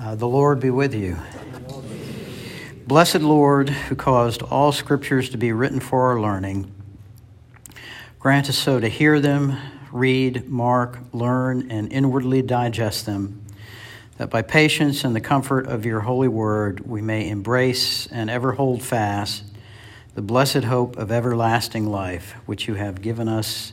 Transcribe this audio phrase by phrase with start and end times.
[0.00, 1.16] Uh, the Lord be with you.
[2.86, 6.72] Blessed Lord, who caused all scriptures to be written for our learning,
[8.20, 9.58] grant us so to hear them,
[9.90, 13.44] read, mark, learn, and inwardly digest them,
[14.18, 18.52] that by patience and the comfort of your holy word we may embrace and ever
[18.52, 19.42] hold fast
[20.14, 23.72] the blessed hope of everlasting life, which you have given us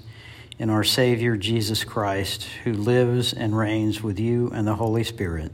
[0.57, 5.51] in our Savior Jesus Christ, who lives and reigns with you and the Holy Spirit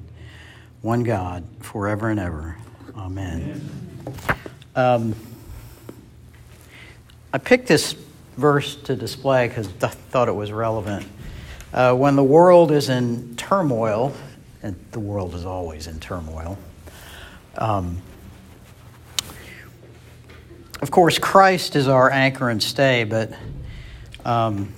[0.81, 2.57] one God, forever and ever.
[2.97, 3.69] Amen.
[4.75, 5.15] Um,
[7.31, 7.95] I picked this
[8.35, 11.05] verse to display because I thought it was relevant.
[11.73, 14.13] Uh, when the world is in turmoil,
[14.63, 16.57] and the world is always in turmoil,
[17.57, 18.01] um,
[20.81, 23.31] of course, Christ is our anchor and stay, but
[24.25, 24.73] um,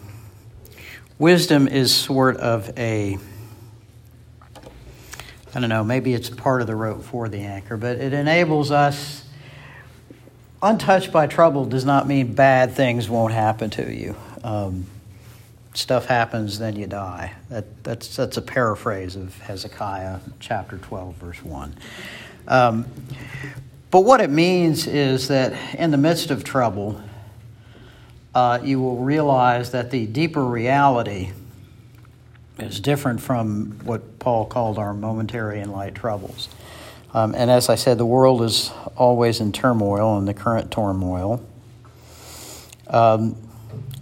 [1.18, 3.18] wisdom is sort of a
[5.56, 8.72] I don't know, maybe it's part of the rope for the anchor, but it enables
[8.72, 9.24] us.
[10.64, 14.16] Untouched by trouble does not mean bad things won't happen to you.
[14.44, 14.88] Um,
[15.76, 17.34] stuff happens, then you die.
[17.50, 21.76] That, that's, that's a paraphrase of Hezekiah chapter 12, verse 1.
[22.48, 22.86] Um,
[23.92, 27.00] but what it means is that in the midst of trouble,
[28.34, 31.32] uh, you will realize that the deeper reality
[32.60, 36.50] is different from what Paul called our momentary and light troubles.
[37.14, 41.46] Um, and as I said, the world is always in turmoil, and the current turmoil,
[42.88, 43.36] um,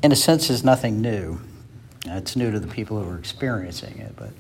[0.02, 1.40] in a sense, is nothing new.
[2.06, 4.16] It's new to the people who are experiencing it.
[4.16, 4.32] But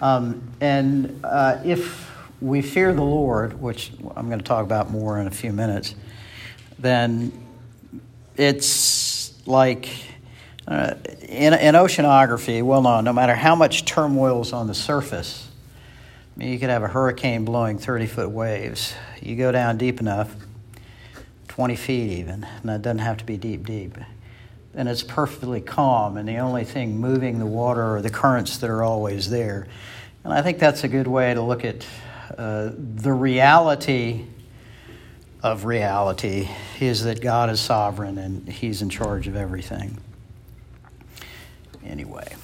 [0.00, 5.20] um, and uh, if we fear the Lord, which I'm going to talk about more
[5.20, 5.94] in a few minutes,
[6.78, 7.32] then
[8.36, 9.88] it's like
[10.66, 15.48] uh, in, in oceanography, well known, no matter how much turmoil is on the surface,
[16.34, 18.94] I mean, you could have a hurricane blowing 30 foot waves.
[19.20, 20.34] You go down deep enough,
[21.48, 23.98] 20 feet even, and that doesn't have to be deep, deep.
[24.74, 28.70] And it's perfectly calm, and the only thing moving the water are the currents that
[28.70, 29.66] are always there.
[30.24, 31.84] And I think that's a good way to look at
[32.38, 34.24] uh, the reality
[35.42, 36.48] of reality
[36.80, 39.98] is that God is sovereign and He's in charge of everything
[41.86, 42.34] anyway.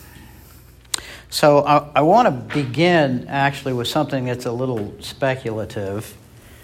[1.30, 6.16] So I, I want to begin actually with something that's a little speculative.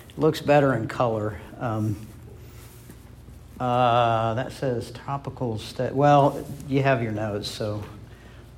[0.08, 1.38] It looks better in color.
[1.58, 1.96] Um,
[3.60, 5.94] uh, that says topical study.
[5.94, 7.84] Well, you have your notes, so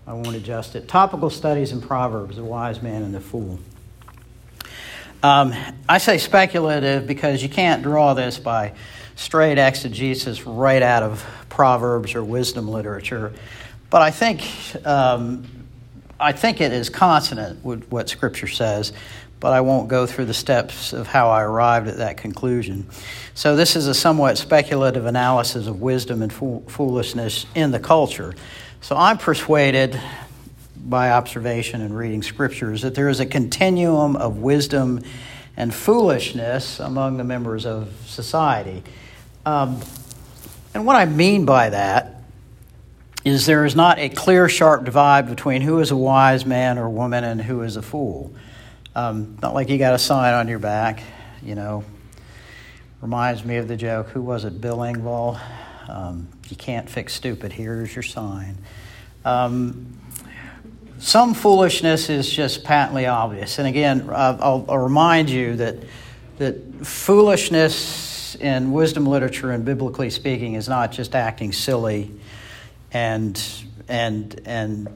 [0.07, 0.89] I won't adjust it.
[0.89, 3.59] Topical studies in Proverbs, the wise man and the fool.
[5.23, 5.55] Um,
[5.89, 8.75] I say speculative because you can't draw this by
[9.17, 13.33] straight exegesis right out of Proverbs or wisdom literature.
[13.91, 14.45] But I think,
[14.85, 15.47] um,
[16.19, 18.93] I think it is consonant with what Scripture says,
[19.39, 22.87] but I won't go through the steps of how I arrived at that conclusion.
[23.35, 28.35] So, this is a somewhat speculative analysis of wisdom and fool- foolishness in the culture.
[28.81, 30.01] So, I'm persuaded
[30.77, 35.03] by observation and reading scriptures that there is a continuum of wisdom
[35.57, 38.83] and foolishness among the members of society.
[39.45, 39.81] Um,
[40.75, 42.16] and what I mean by that
[43.27, 46.89] is there is not a clear, sharp divide between who is a wise man or
[46.89, 48.33] woman and who is a fool.
[48.95, 51.03] Um, not like you got a sign on your back,
[51.43, 51.83] you know.
[53.01, 55.41] Reminds me of the joke who was it, Bill Engvall?
[55.89, 58.59] Um, you can't fix stupid, here's your sign.
[59.25, 59.99] Um,
[60.99, 63.59] some foolishness is just patently obvious.
[63.59, 65.79] And again, I'll, I'll remind you that,
[66.39, 72.13] that foolishness in wisdom literature and biblically speaking is not just acting silly
[72.93, 73.43] and
[73.89, 74.89] and and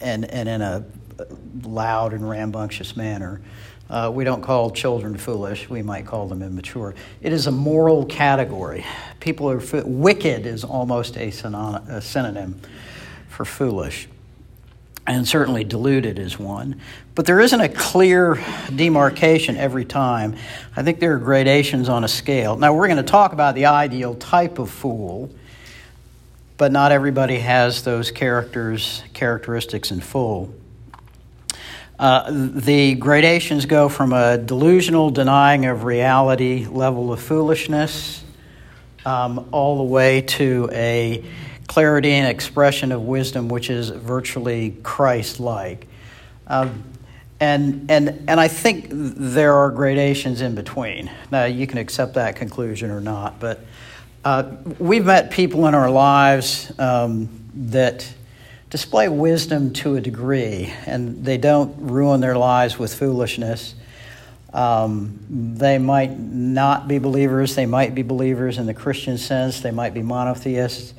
[0.00, 0.84] and and in a
[1.62, 3.40] loud and rambunctious manner.
[3.90, 5.70] Uh, we don't call children foolish.
[5.70, 6.94] We might call them immature.
[7.22, 8.84] It is a moral category.
[9.18, 12.60] People are wicked is almost a, synon- a synonym
[13.30, 14.06] for foolish,
[15.06, 16.80] and certainly deluded is one.
[17.14, 18.38] But there isn't a clear
[18.76, 20.36] demarcation every time.
[20.76, 22.56] I think there are gradations on a scale.
[22.56, 25.30] Now we're going to talk about the ideal type of fool
[26.58, 30.52] but not everybody has those characters characteristics in full.
[31.98, 38.22] Uh, the gradations go from a delusional denying of reality level of foolishness
[39.06, 41.24] um, all the way to a
[41.66, 45.86] clarity and expression of wisdom which is virtually Christ like.
[46.46, 46.84] Um,
[47.40, 51.10] and, and, and I think there are gradations in between.
[51.30, 53.60] Now, you can accept that conclusion or not, but
[54.24, 58.06] uh, we've met people in our lives um, that
[58.70, 63.74] display wisdom to a degree, and they don't ruin their lives with foolishness.
[64.52, 67.54] Um, they might not be believers.
[67.54, 69.60] They might be believers in the Christian sense.
[69.60, 70.94] They might be monotheists,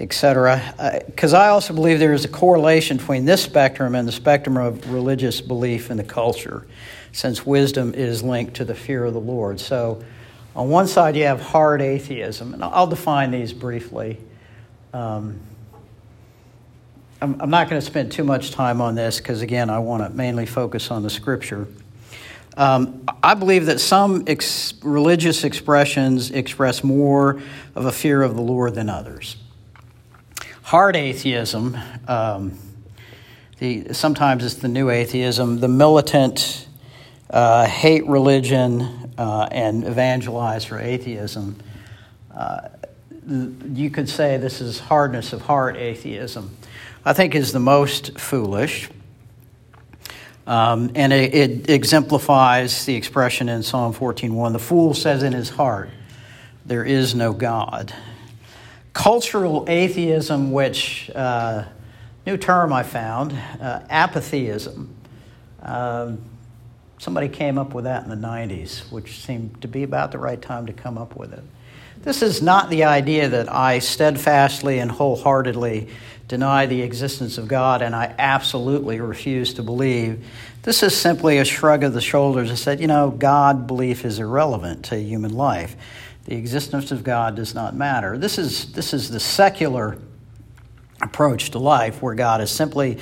[0.00, 1.02] etc.
[1.06, 4.56] Because uh, I also believe there is a correlation between this spectrum and the spectrum
[4.56, 6.66] of religious belief in the culture,
[7.12, 9.60] since wisdom is linked to the fear of the Lord.
[9.60, 10.02] So,
[10.56, 14.18] on one side, you have hard atheism, and I'll define these briefly.
[14.92, 15.40] Um,
[17.20, 20.02] I'm, I'm not going to spend too much time on this because, again, I want
[20.02, 21.66] to mainly focus on the scripture.
[22.56, 27.40] Um, I believe that some ex- religious expressions express more
[27.76, 29.36] of a fear of the Lord than others.
[30.62, 31.78] Hard atheism,
[32.08, 32.58] um,
[33.58, 36.66] the, sometimes it's the new atheism, the militant
[37.30, 41.56] uh, hate religion uh, and evangelize for atheism.
[42.34, 42.68] Uh,
[43.74, 46.56] you could say this is hardness of heart atheism.
[47.04, 48.88] I think is the most foolish.
[50.46, 54.52] Um, and it, it, exemplifies the expression in Psalm 14:1.
[54.52, 55.90] The fool says in his heart,
[56.64, 57.92] "There is no God."
[58.94, 61.64] Cultural atheism, which uh,
[62.24, 64.94] new term I found, uh, apatheism.
[65.62, 66.22] Um,
[66.98, 70.40] somebody came up with that in the 90s, which seemed to be about the right
[70.40, 71.42] time to come up with it.
[72.02, 75.88] This is not the idea that I steadfastly and wholeheartedly
[76.28, 80.24] deny the existence of God and I absolutely refuse to believe.
[80.62, 84.18] This is simply a shrug of the shoulders that said, you know, God belief is
[84.18, 85.74] irrelevant to human life.
[86.26, 88.18] The existence of God does not matter.
[88.18, 89.96] This is, this is the secular
[91.00, 92.98] approach to life where God is simply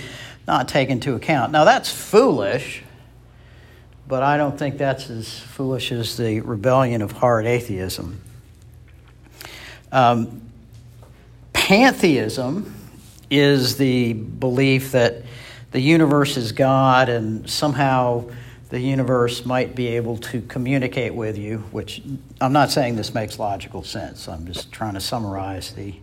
[0.47, 1.51] not taken into account.
[1.51, 2.85] Now, that's foolish,
[4.09, 8.21] but I don't think that's as foolish as the rebellion of hard atheism.
[9.91, 10.43] Um,
[11.53, 12.75] pantheism
[13.31, 15.23] is the belief that
[15.73, 18.31] the universe is God and somehow
[18.69, 22.03] the universe might be able to communicate with you, which
[22.41, 24.29] I'm not saying this makes logical sense.
[24.29, 25.95] I'm just trying to summarize the,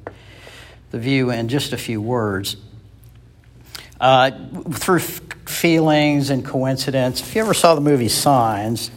[0.91, 2.57] the view in just a few words.
[3.99, 4.31] Uh,
[4.73, 4.99] through
[5.53, 8.91] feelings and coincidence, if you ever saw the movie Signs,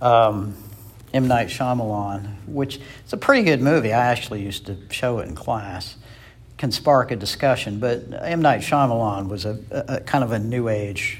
[0.00, 0.54] um,
[1.12, 1.26] M.
[1.26, 3.92] Night Shyamalan, which is a pretty good movie.
[3.92, 5.96] I actually used to show it in class
[6.60, 7.80] can spark a discussion.
[7.80, 8.42] But M.
[8.42, 11.18] Night Shyamalan was a, a, a, kind of a new age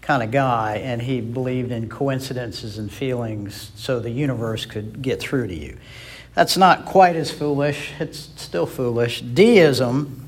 [0.00, 5.20] kind of guy, and he believed in coincidences and feelings so the universe could get
[5.20, 5.76] through to you.
[6.34, 7.92] That's not quite as foolish.
[8.00, 9.20] It's still foolish.
[9.20, 10.26] Deism,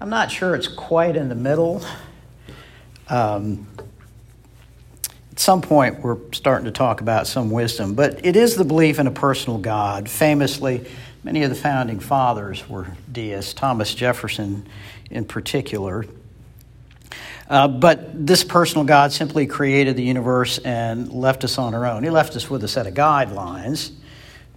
[0.00, 1.84] I'm not sure it's quite in the middle.
[3.12, 3.68] Um,
[5.30, 8.98] at some point, we're starting to talk about some wisdom, but it is the belief
[8.98, 10.08] in a personal God.
[10.08, 10.86] Famously,
[11.24, 14.66] Many of the founding fathers were deists, Thomas Jefferson
[15.08, 16.04] in particular.
[17.48, 22.02] Uh, but this personal God simply created the universe and left us on our own.
[22.02, 23.92] He left us with a set of guidelines,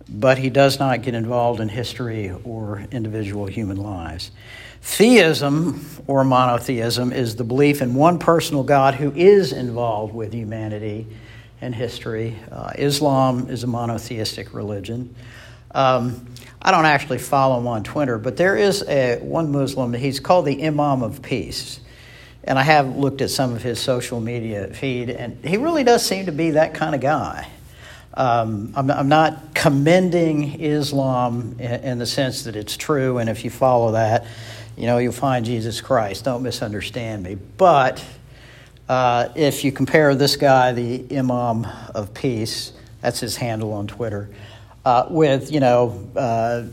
[0.07, 4.31] but he does not get involved in history or individual human lives.
[4.81, 11.07] Theism or monotheism is the belief in one personal God who is involved with humanity
[11.61, 12.37] and history.
[12.51, 15.15] Uh, Islam is a monotheistic religion.
[15.71, 16.27] Um,
[16.61, 20.45] I don't actually follow him on Twitter, but there is a, one Muslim, he's called
[20.45, 21.79] the Imam of Peace.
[22.43, 26.05] And I have looked at some of his social media feed, and he really does
[26.05, 27.47] seem to be that kind of guy.
[28.17, 33.43] Um, I'm, I'm, not commending Islam in, in, the sense that it's true, and if
[33.43, 34.25] you follow that,
[34.77, 36.23] you know, you'll find Jesus Christ.
[36.23, 37.35] Don't misunderstand me.
[37.35, 38.03] But
[38.87, 44.29] uh, if you compare this guy, the Imam of Peace, that's his handle on Twitter,
[44.85, 46.63] uh, with, you know, uh,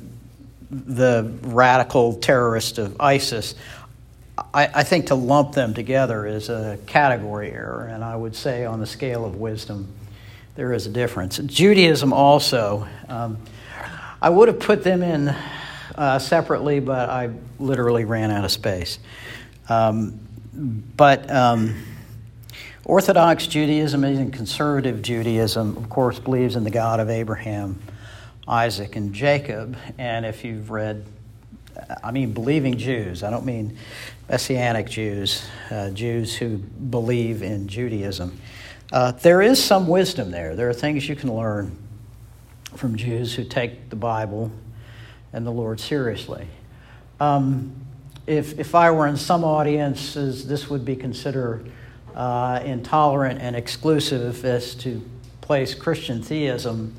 [0.71, 3.55] the radical terrorist of ISIS,
[4.55, 8.65] I, I, think to lump them together is a category error, and I would say
[8.65, 9.93] on the scale of wisdom,
[10.54, 11.38] there is a difference.
[11.38, 13.38] Judaism also, um,
[14.21, 15.35] I would have put them in
[15.94, 18.99] uh, separately, but I literally ran out of space.
[19.68, 20.21] Um,
[20.52, 21.82] but um,
[22.85, 27.80] Orthodox Judaism and conservative Judaism, of course, believes in the God of Abraham,
[28.47, 29.76] Isaac and Jacob.
[29.97, 31.06] And if you've read,
[32.04, 33.78] I mean, believing Jews, I don't mean
[34.28, 38.38] Messianic Jews, uh, Jews who believe in Judaism.
[38.93, 40.55] Uh, there is some wisdom there.
[40.55, 41.77] There are things you can learn
[42.77, 44.53] from Jews who take the Bible
[45.33, 46.47] and the Lord seriously.
[47.19, 47.75] Um,
[48.27, 51.71] if, if I were in some audiences, this would be considered
[52.15, 55.03] uh, intolerant and exclusive as to
[55.41, 56.95] place Christian theism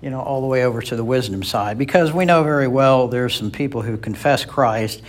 [0.00, 3.08] you know, all the way over to the wisdom side because we know very well
[3.08, 5.02] there's some people who confess Christ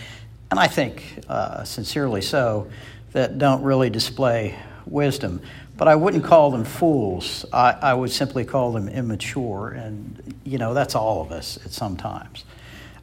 [0.50, 2.70] and I think uh, sincerely so,
[3.12, 5.42] that don't really display wisdom.
[5.78, 7.46] But I wouldn't call them fools.
[7.54, 9.70] I, I would simply call them immature.
[9.70, 12.46] And, you know, that's all of us at some times.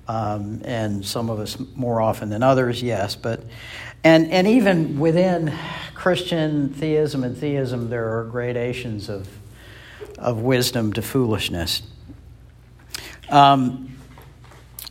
[0.08, 3.16] Um, and some of us more often than others, yes.
[3.16, 3.44] But,
[4.02, 5.56] and, and even within
[5.94, 9.28] Christian theism and theism, there are gradations of,
[10.18, 11.82] of wisdom to foolishness.
[13.30, 13.96] Um,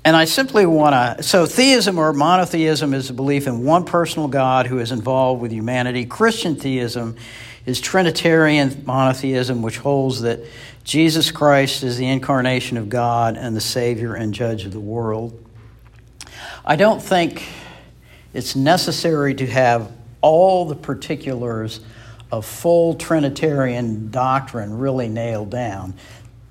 [0.06, 1.24] and I simply want to.
[1.24, 5.52] So, theism or monotheism is a belief in one personal God who is involved with
[5.52, 6.06] humanity.
[6.06, 7.16] Christian theism
[7.66, 10.40] is Trinitarian monotheism, which holds that
[10.84, 15.40] Jesus Christ is the incarnation of God and the Savior and Judge of the world.
[16.66, 17.44] I don't think
[18.34, 19.92] it's necessary to have
[20.22, 21.80] all the particulars
[22.32, 25.94] of full Trinitarian doctrine really nailed down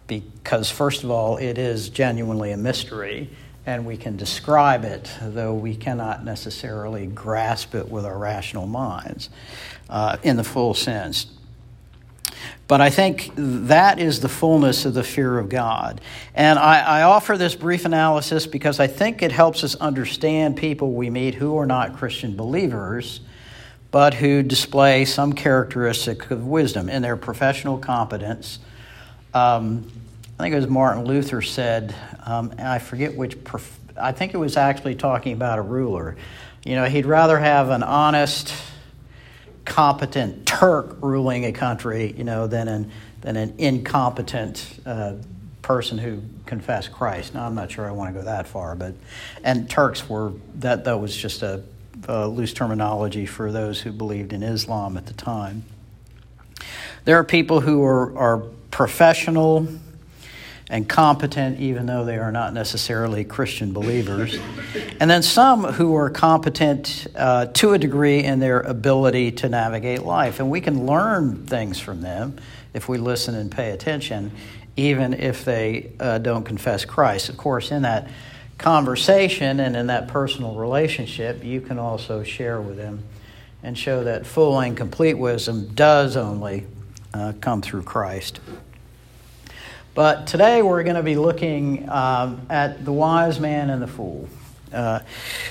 [0.06, 3.30] because, first of all, it is genuinely a mystery
[3.64, 9.28] and we can describe it, though we cannot necessarily grasp it with our rational minds
[9.92, 11.26] uh, in the full sense.
[12.66, 16.00] But I think that is the fullness of the fear of God.
[16.34, 20.92] And I, I, offer this brief analysis because I think it helps us understand people
[20.92, 23.20] we meet who are not Christian believers,
[23.90, 28.58] but who display some characteristic of wisdom in their professional competence.
[29.34, 29.92] Um,
[30.38, 31.94] I think it was Martin Luther said,
[32.24, 36.16] um, I forget which, prof- I think it was actually talking about a ruler.
[36.64, 38.54] You know, he'd rather have an honest,
[39.64, 45.14] competent Turk ruling a country, you know, than an, than an incompetent uh,
[45.62, 47.34] person who confessed Christ.
[47.34, 48.94] Now, I'm not sure I want to go that far, but,
[49.44, 51.62] and Turks were, that, that was just a,
[52.08, 55.64] a loose terminology for those who believed in Islam at the time.
[57.04, 58.38] There are people who are, are
[58.70, 59.68] professional,
[60.70, 64.38] and competent, even though they are not necessarily Christian believers.
[65.00, 70.02] And then some who are competent uh, to a degree in their ability to navigate
[70.02, 70.40] life.
[70.40, 72.36] And we can learn things from them
[72.72, 74.32] if we listen and pay attention,
[74.76, 77.28] even if they uh, don't confess Christ.
[77.28, 78.08] Of course, in that
[78.58, 83.02] conversation and in that personal relationship, you can also share with them
[83.62, 86.66] and show that full and complete wisdom does only
[87.14, 88.40] uh, come through Christ.
[89.94, 94.26] But today we're going to be looking um, at the wise man and the fool.
[94.72, 95.00] Uh,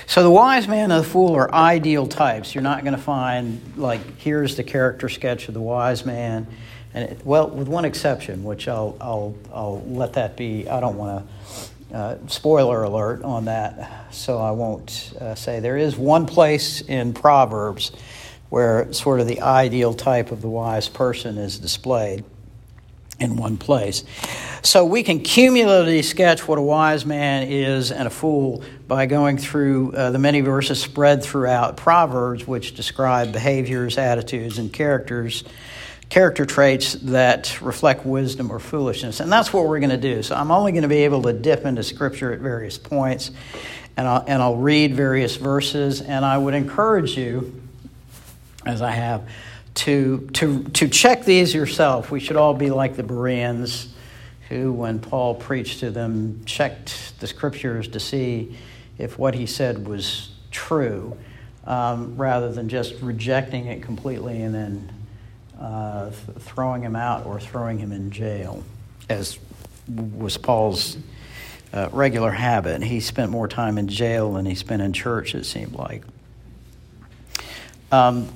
[0.06, 2.52] so the wise man and the fool are ideal types.
[2.52, 6.48] You're not going to find like here's the character sketch of the wise man,
[6.92, 10.68] and it, well, with one exception, which I'll I'll I'll let that be.
[10.68, 11.24] I don't want
[11.90, 16.80] to uh, spoiler alert on that, so I won't uh, say there is one place
[16.80, 17.92] in Proverbs
[18.48, 22.24] where sort of the ideal type of the wise person is displayed
[23.22, 24.04] in one place.
[24.62, 29.38] So we can cumulatively sketch what a wise man is and a fool by going
[29.38, 35.44] through uh, the many verses spread throughout Proverbs, which describe behaviors, attitudes, and characters,
[36.08, 39.20] character traits that reflect wisdom or foolishness.
[39.20, 40.22] And that's what we're going to do.
[40.22, 43.30] So I'm only going to be able to dip into Scripture at various points,
[43.96, 47.62] and I'll, and I'll read various verses, and I would encourage you,
[48.66, 49.28] as I have,
[49.74, 52.10] to, to, to check these yourself.
[52.10, 53.94] We should all be like the Bereans
[54.48, 58.56] who, when Paul preached to them, checked the scriptures to see
[58.98, 61.16] if what he said was true,
[61.64, 64.92] um, rather than just rejecting it completely and then
[65.58, 68.62] uh, th- throwing him out or throwing him in jail,
[69.08, 69.38] as
[69.88, 70.98] was Paul's
[71.72, 72.82] uh, regular habit.
[72.82, 76.04] He spent more time in jail than he spent in church, it seemed like.
[77.90, 78.28] Um,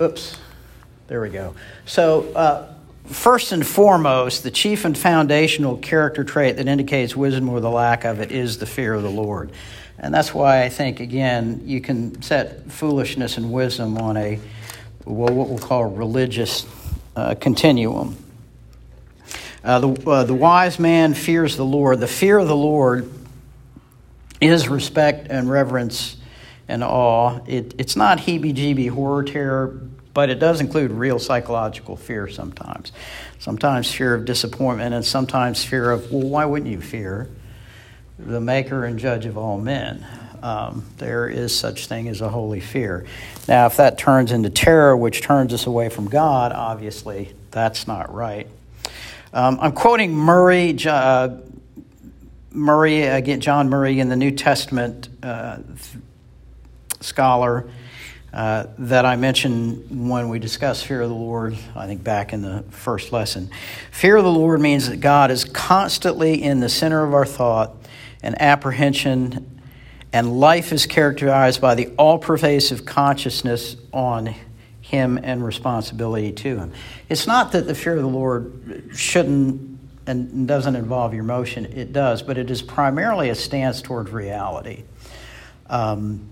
[0.00, 0.38] Oops,
[1.08, 1.54] there we go.
[1.84, 2.72] So, uh,
[3.06, 8.04] first and foremost, the chief and foundational character trait that indicates wisdom or the lack
[8.04, 9.50] of it is the fear of the Lord.
[9.98, 14.38] And that's why I think, again, you can set foolishness and wisdom on a,
[15.04, 16.64] well, what we'll call religious
[17.16, 18.16] uh, continuum.
[19.64, 21.98] Uh, the, uh, the wise man fears the Lord.
[21.98, 23.10] The fear of the Lord
[24.40, 26.17] is respect and reverence
[26.68, 27.40] and awe.
[27.46, 29.80] It, it's not heebie jeebie horror terror,
[30.14, 32.92] but it does include real psychological fear sometimes.
[33.38, 37.28] Sometimes fear of disappointment, and sometimes fear of, well, why wouldn't you fear
[38.18, 40.06] the maker and judge of all men?
[40.42, 43.06] Um, there is such thing as a holy fear.
[43.48, 48.12] Now, if that turns into terror, which turns us away from God, obviously that's not
[48.14, 48.46] right.
[49.32, 51.38] Um, I'm quoting Murray, uh,
[52.50, 55.58] Murray again, John Murray in the New Testament uh,
[57.00, 57.68] scholar
[58.32, 62.42] uh, that I mentioned when we discussed fear of the Lord, I think back in
[62.42, 63.50] the first lesson.
[63.90, 67.74] Fear of the Lord means that God is constantly in the center of our thought
[68.22, 69.60] and apprehension,
[70.12, 74.34] and life is characterized by the all pervasive consciousness on
[74.82, 76.72] Him and responsibility to Him.
[77.08, 81.92] It's not that the fear of the Lord shouldn't and doesn't involve your motion, it
[81.92, 84.84] does, but it is primarily a stance toward reality.
[85.66, 86.27] Um,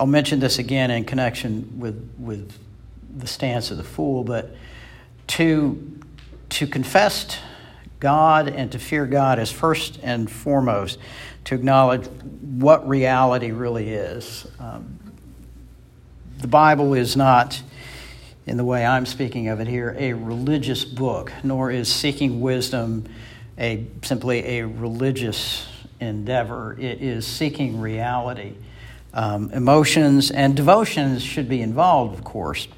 [0.00, 2.50] I'll mention this again in connection with, with
[3.18, 4.56] the stance of the fool, but
[5.26, 6.00] to,
[6.48, 7.38] to confess
[8.00, 10.98] God and to fear God is first and foremost
[11.44, 14.46] to acknowledge what reality really is.
[14.58, 14.98] Um,
[16.38, 17.62] the Bible is not,
[18.46, 23.04] in the way I'm speaking of it here, a religious book, nor is seeking wisdom
[23.58, 25.66] a simply a religious
[26.00, 26.74] endeavor.
[26.80, 28.54] It is seeking reality.
[29.12, 32.68] Um, emotions and devotions should be involved, of course,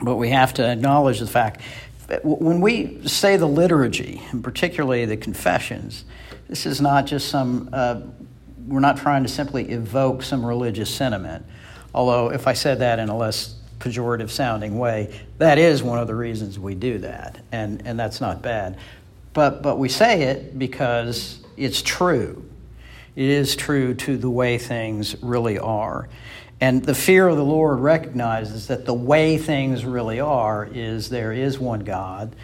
[0.00, 1.60] but we have to acknowledge the fact
[2.06, 6.04] that when we say the liturgy, and particularly the confessions,
[6.48, 8.00] this is not just some, uh,
[8.66, 11.44] we're not trying to simply evoke some religious sentiment.
[11.94, 16.06] Although, if I said that in a less pejorative sounding way, that is one of
[16.06, 18.78] the reasons we do that, and, and that's not bad.
[19.32, 22.49] But, but we say it because it's true.
[23.20, 26.08] It is true to the way things really are.
[26.58, 31.30] And the fear of the Lord recognizes that the way things really are is there
[31.30, 32.34] is one God,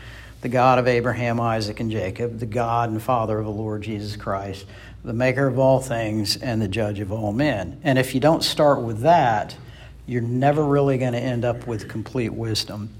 [0.42, 4.16] the God of Abraham, Isaac, and Jacob, the God and Father of the Lord Jesus
[4.16, 4.66] Christ,
[5.02, 7.80] the maker of all things and the judge of all men.
[7.82, 9.56] And if you don't start with that,
[10.04, 12.90] you're never really going to end up with complete wisdom.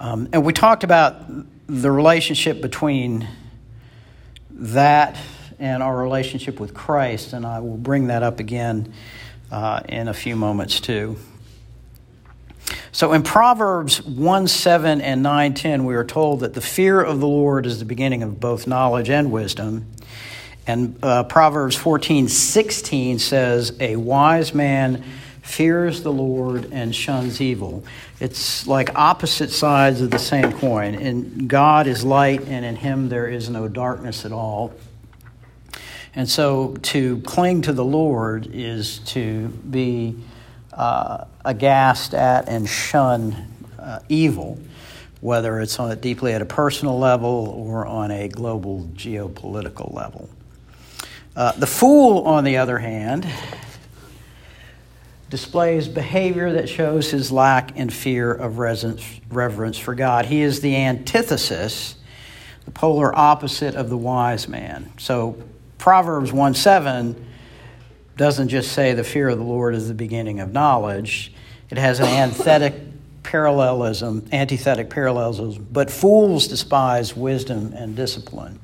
[0.00, 1.22] Um, and we talked about
[1.68, 3.28] the relationship between
[4.50, 5.16] that
[5.58, 8.92] and our relationship with Christ, and I will bring that up again
[9.50, 11.16] uh, in a few moments too.
[12.92, 17.20] So in Proverbs 1 7 and 9 10, we are told that the fear of
[17.20, 19.86] the Lord is the beginning of both knowledge and wisdom.
[20.66, 25.04] And uh, Proverbs 14 16 says, A wise man
[25.42, 27.84] fears the Lord and shuns evil.
[28.18, 30.94] It's like opposite sides of the same coin.
[30.94, 34.72] And God is light, and in him there is no darkness at all.
[36.16, 40.16] And so to cling to the Lord is to be
[40.72, 44.58] uh, aghast at and shun uh, evil,
[45.20, 50.30] whether it's on deeply at a personal level or on a global geopolitical level.
[51.36, 53.28] Uh, the fool, on the other hand,
[55.28, 60.24] displays behavior that shows his lack and fear of reverence for God.
[60.24, 61.96] He is the antithesis,
[62.64, 64.90] the polar opposite of the wise man.
[64.96, 65.36] So
[65.78, 67.26] Proverbs 1 7
[68.16, 71.32] doesn't just say the fear of the Lord is the beginning of knowledge,
[71.68, 72.74] it has an antithetic
[73.22, 78.60] parallelism, antithetic parallelism, but fools despise wisdom and discipline.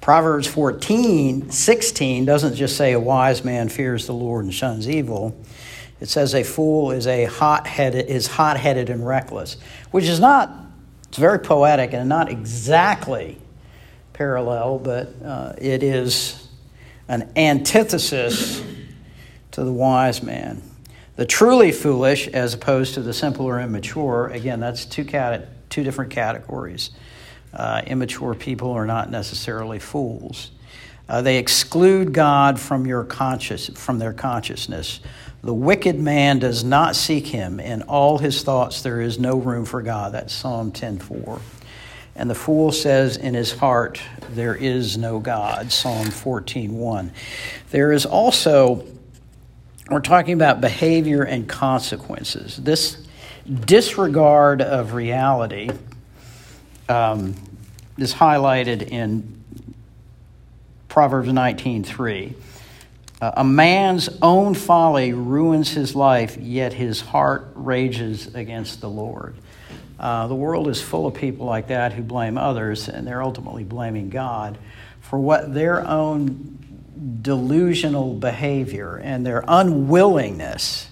[0.00, 5.36] Proverbs 14, 16 doesn't just say a wise man fears the Lord and shuns evil.
[5.98, 9.56] It says a fool is a hot-headed is hot-headed and reckless,
[9.90, 10.52] which is not
[11.08, 13.40] it's very poetic and not exactly
[14.16, 16.48] parallel, but uh, it is
[17.06, 18.62] an antithesis
[19.52, 20.62] to the wise man.
[21.16, 25.84] The truly foolish, as opposed to the simple or immature, again, that's two, cat- two
[25.84, 26.90] different categories.
[27.52, 30.50] Uh, immature people are not necessarily fools.
[31.08, 35.00] Uh, they exclude God from your conscious from their consciousness.
[35.42, 37.60] The wicked man does not seek him.
[37.60, 40.12] In all his thoughts there is no room for God.
[40.12, 41.40] That's Psalm 10:4.
[42.16, 44.00] And the fool says in his heart,
[44.30, 45.70] There is no God.
[45.70, 47.10] Psalm 14:1.
[47.70, 48.86] There is also,
[49.90, 52.56] we're talking about behavior and consequences.
[52.56, 53.06] This
[53.64, 55.70] disregard of reality
[56.88, 57.34] um,
[57.98, 59.44] is highlighted in
[60.88, 62.34] Proverbs 19:3.
[63.20, 69.34] Uh, a man's own folly ruins his life, yet his heart rages against the Lord.
[69.98, 73.64] Uh, the world is full of people like that who blame others, and they're ultimately
[73.64, 74.58] blaming God
[75.00, 76.58] for what their own
[77.22, 80.90] delusional behavior and their unwillingness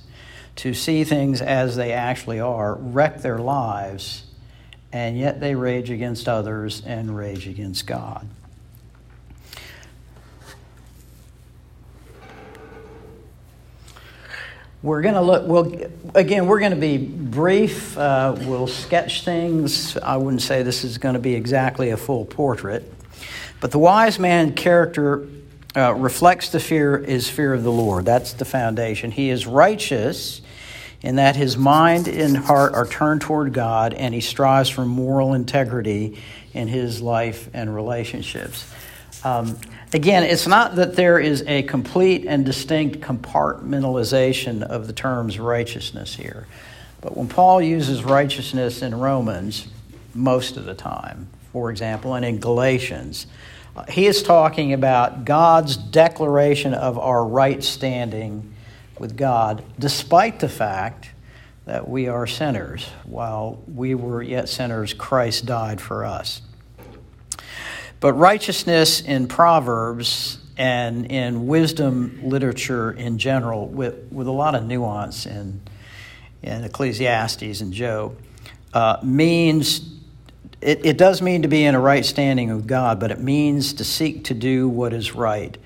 [0.57, 4.25] to see things as they actually are wreck their lives,
[4.93, 8.29] and yet they rage against others and rage against God.
[14.85, 15.73] We're going to look, well,
[16.14, 17.97] again, we're going to be brief.
[17.97, 19.97] Uh, we'll sketch things.
[19.97, 22.85] I wouldn't say this is going to be exactly a full portrait.
[23.62, 25.27] But the wise man character
[25.75, 28.05] uh, reflects the fear, is fear of the Lord.
[28.05, 29.11] That's the foundation.
[29.11, 30.42] He is righteous
[31.01, 35.33] in that his mind and heart are turned toward God and he strives for moral
[35.33, 36.20] integrity
[36.53, 38.70] in his life and relationships.
[39.25, 39.57] Um,
[39.95, 46.17] again, it's not that there is a complete and distinct compartmentalization of the terms righteousness
[46.17, 46.47] here.
[47.01, 49.69] But when Paul uses righteousness in Romans,
[50.13, 53.29] most of the time, for example, and in Galatians,
[53.77, 58.53] uh, he is talking about God's declaration of our right standing
[58.99, 61.11] with God, despite the fact
[61.67, 62.89] that we are sinners.
[63.05, 66.43] While we were yet sinners, Christ died for us.
[68.05, 74.67] But righteousness in Proverbs and in wisdom literature in general, with, with a lot of
[74.67, 75.62] nuance in,
[76.43, 78.19] in Ecclesiastes and Job,
[78.75, 80.01] uh, means
[80.61, 83.73] it, it does mean to be in a right standing with God, but it means
[83.73, 85.57] to seek to do what is right.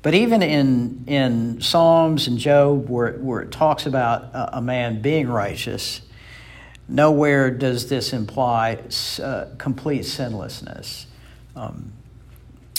[0.00, 5.02] But even in, in Psalms and Job, where, where it talks about a, a man
[5.02, 6.00] being righteous,
[6.88, 8.78] nowhere does this imply
[9.22, 11.04] uh, complete sinlessness.
[11.56, 11.92] Um,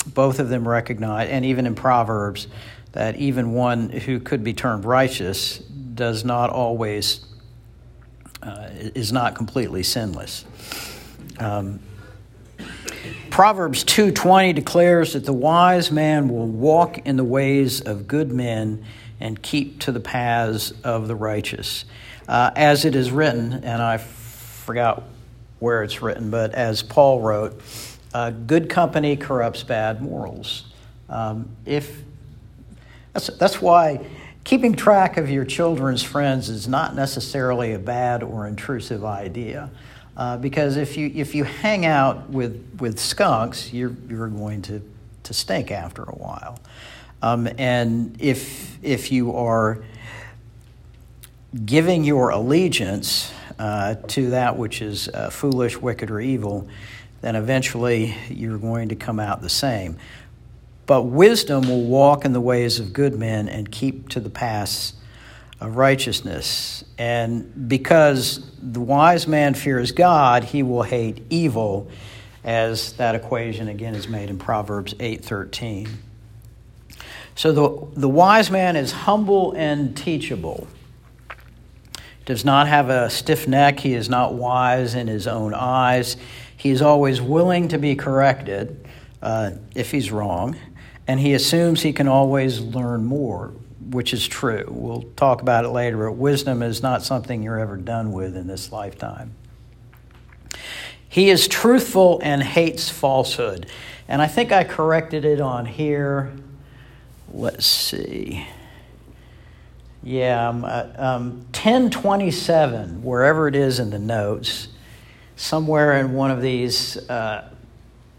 [0.07, 2.47] both of them recognize, and even in Proverbs,
[2.91, 7.25] that even one who could be termed righteous does not always,
[8.41, 10.45] uh, is not completely sinless.
[11.39, 11.79] Um,
[13.29, 18.83] Proverbs 2:20 declares that the wise man will walk in the ways of good men
[19.19, 21.85] and keep to the paths of the righteous.
[22.27, 25.03] Uh, as it is written, and I forgot
[25.59, 27.59] where it's written, but as Paul wrote,
[28.13, 30.65] uh, good company corrupts bad morals.
[31.09, 32.01] Um, if
[33.13, 34.05] that's, that's why
[34.43, 39.69] keeping track of your children's friends is not necessarily a bad or intrusive idea.
[40.15, 44.81] Uh, because if you, if you hang out with, with skunks, you're, you're going to,
[45.23, 46.59] to stink after a while.
[47.21, 49.83] Um, and if, if you are
[51.65, 56.67] giving your allegiance uh, to that which is uh, foolish, wicked, or evil,
[57.23, 59.97] then eventually you're going to come out the same.
[60.85, 64.93] But wisdom will walk in the ways of good men and keep to the paths
[65.61, 66.83] of righteousness.
[66.97, 71.89] And because the wise man fears God, he will hate evil,
[72.43, 75.87] as that equation again is made in Proverbs 8:13.
[77.35, 80.67] So the, the wise man is humble and teachable.
[82.25, 83.79] Does not have a stiff neck.
[83.79, 86.17] He is not wise in his own eyes.
[86.63, 88.87] He is always willing to be corrected
[89.21, 90.55] uh, if he's wrong,
[91.07, 93.53] and he assumes he can always learn more
[93.89, 94.65] which is true.
[94.69, 98.47] We'll talk about it later, but wisdom is not something you're ever done with in
[98.47, 99.35] this lifetime.
[101.07, 103.67] He is truthful and hates falsehood.
[104.07, 106.33] And I think I corrected it on here.
[107.31, 108.47] Let's see.
[110.01, 114.67] Yeah, um, uh, um, 1027, wherever it is in the notes,
[115.35, 117.49] somewhere in one of these uh,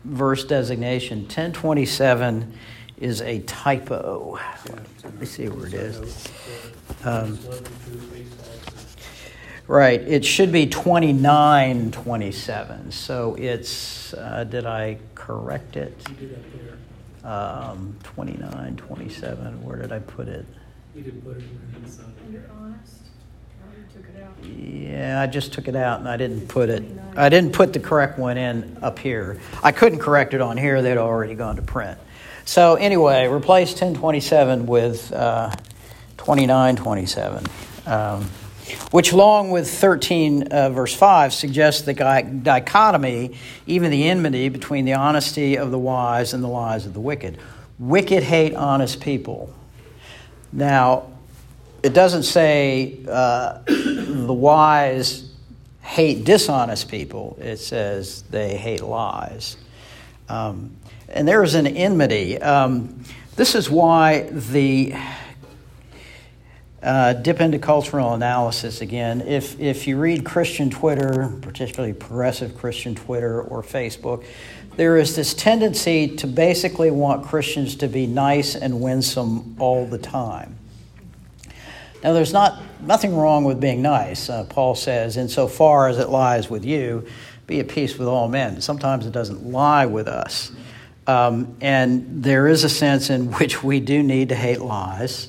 [0.05, 2.53] verse designation, 1027
[2.99, 4.39] is a typo.
[5.03, 6.29] Let me see where it is.
[7.05, 7.37] Um,
[9.67, 12.93] right, it should be 2927.
[12.93, 16.01] So it's, uh, did I correct it?
[17.25, 20.47] Um, 2927, where did I put it?
[20.95, 21.45] You didn't put it
[22.27, 23.04] Under honest?
[24.43, 26.85] Yeah, I just took it out and I didn't put it.
[27.17, 29.41] I didn't put the correct one in up here.
[29.63, 31.99] I couldn't correct it on here; they'd already gone to print.
[32.45, 35.51] So anyway, replace 1027 with uh,
[36.19, 37.45] 2927,
[37.87, 38.25] um,
[38.91, 44.95] which along with 13 uh, verse 5 suggests the dichotomy, even the enmity between the
[44.95, 47.39] honesty of the wise and the lies of the wicked.
[47.79, 49.53] Wicked hate honest people.
[50.53, 51.14] Now,
[51.85, 55.31] it doesn't say uh, the wise
[55.83, 57.37] hate dishonest people.
[57.39, 59.59] It says they hate lies.
[60.31, 60.75] Um,
[61.11, 62.41] and there is an enmity.
[62.41, 63.05] Um,
[63.37, 64.95] this is why the
[66.83, 69.21] uh, dip into cultural analysis again.
[69.21, 74.25] If, if you read Christian Twitter, particularly progressive Christian Twitter or Facebook,
[74.77, 79.99] there is this tendency to basically want Christians to be nice and winsome all the
[79.99, 80.57] time.
[82.05, 84.29] Now, there's not nothing wrong with being nice.
[84.29, 87.07] Uh, Paul says, insofar as it lies with you,
[87.47, 88.61] be at peace with all men.
[88.61, 90.53] Sometimes it doesn't lie with us.
[91.07, 95.29] Um, and there is a sense in which we do need to hate lies.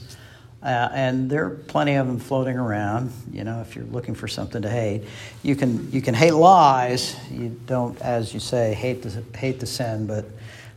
[0.61, 3.13] Uh, and there are plenty of them floating around.
[3.31, 5.03] You know, if you're looking for something to hate,
[5.43, 7.15] you can you can hate lies.
[7.31, 10.25] You don't, as you say, hate the hate the sin, but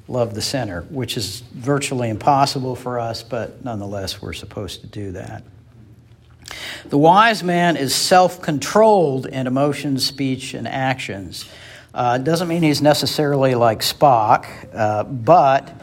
[0.07, 3.23] love the sinner, which is virtually impossible for us.
[3.23, 5.43] But nonetheless, we're supposed to do that.
[6.87, 11.45] The wise man is self-controlled in emotions, speech, and actions.
[11.95, 15.83] Uh, doesn't mean he's necessarily like Spock, uh, but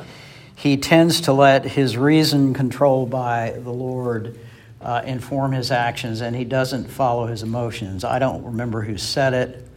[0.55, 4.39] he tends to let his reason, controlled by the Lord,
[4.81, 8.03] uh, inform his actions, and he doesn't follow his emotions.
[8.03, 9.67] I don't remember who said it,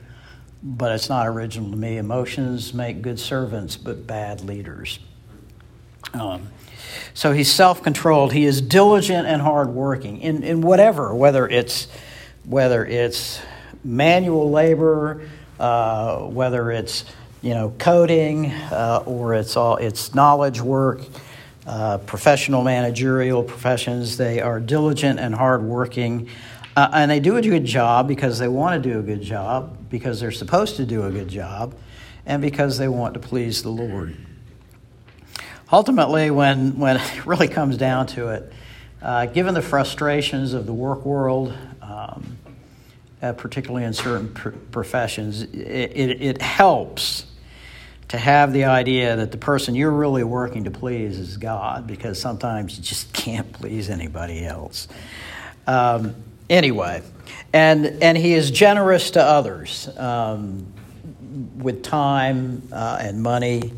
[0.62, 1.96] but it's not original to me.
[1.96, 4.98] Emotions make good servants, but bad leaders.
[6.14, 6.48] Um,
[7.14, 8.32] so he's self controlled.
[8.32, 11.88] He is diligent and hardworking in, in whatever, whether it's,
[12.44, 13.40] whether it's
[13.84, 17.04] manual labor, uh, whether it's
[17.42, 21.00] you know coding uh, or it's all it's knowledge work
[21.68, 24.16] uh, professional managerial professions.
[24.16, 26.30] They are diligent and hardworking.
[26.74, 29.76] Uh, and they do a good job because they want to do a good job,
[29.90, 31.74] because they're supposed to do a good job,
[32.24, 34.16] and because they want to please the Lord.
[35.70, 38.52] Ultimately, when, when it really comes down to it,
[39.02, 42.38] uh, given the frustrations of the work world, um,
[43.22, 47.26] uh, particularly in certain pr- professions, it, it, it helps
[48.08, 52.20] to have the idea that the person you're really working to please is God, because
[52.20, 54.88] sometimes you just can't please anybody else.
[55.66, 56.14] Um,
[56.48, 57.02] anyway,
[57.52, 60.72] and and he is generous to others um,
[61.56, 63.72] with time uh, and money.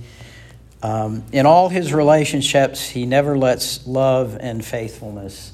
[0.83, 5.53] Um, in all his relationships, he never lets love and faithfulness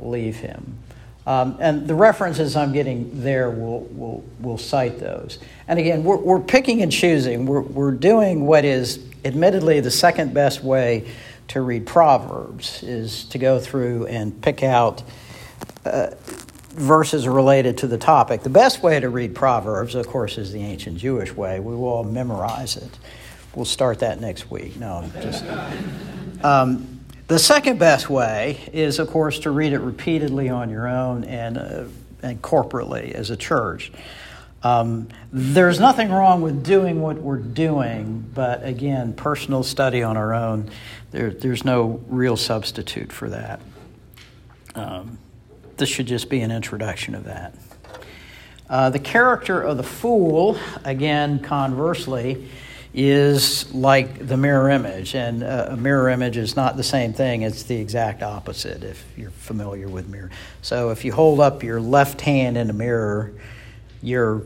[0.00, 0.78] leave him.
[1.26, 5.38] Um, and the references I'm getting there will, will, will cite those.
[5.66, 7.46] And again, we're, we're picking and choosing.
[7.46, 11.10] We're, we're doing what is admittedly the second best way
[11.48, 15.02] to read Proverbs is to go through and pick out
[15.84, 16.10] uh,
[16.70, 18.42] verses related to the topic.
[18.42, 21.60] The best way to read Proverbs, of course, is the ancient Jewish way.
[21.60, 22.98] We will all memorize it.
[23.54, 24.76] We'll start that next week.
[24.76, 25.44] No, just.
[26.42, 31.24] Um, the second best way is, of course, to read it repeatedly on your own
[31.24, 31.84] and, uh,
[32.22, 33.92] and corporately as a church.
[34.62, 40.34] Um, there's nothing wrong with doing what we're doing, but again, personal study on our
[40.34, 40.70] own,
[41.12, 43.60] there, there's no real substitute for that.
[44.74, 45.18] Um,
[45.76, 47.54] this should just be an introduction of that.
[48.68, 52.48] Uh, the character of the fool, again, conversely,
[52.94, 55.16] is like the mirror image.
[55.16, 59.04] And uh, a mirror image is not the same thing, it's the exact opposite if
[59.16, 60.30] you're familiar with mirror.
[60.62, 63.32] So if you hold up your left hand in a mirror,
[64.00, 64.42] your,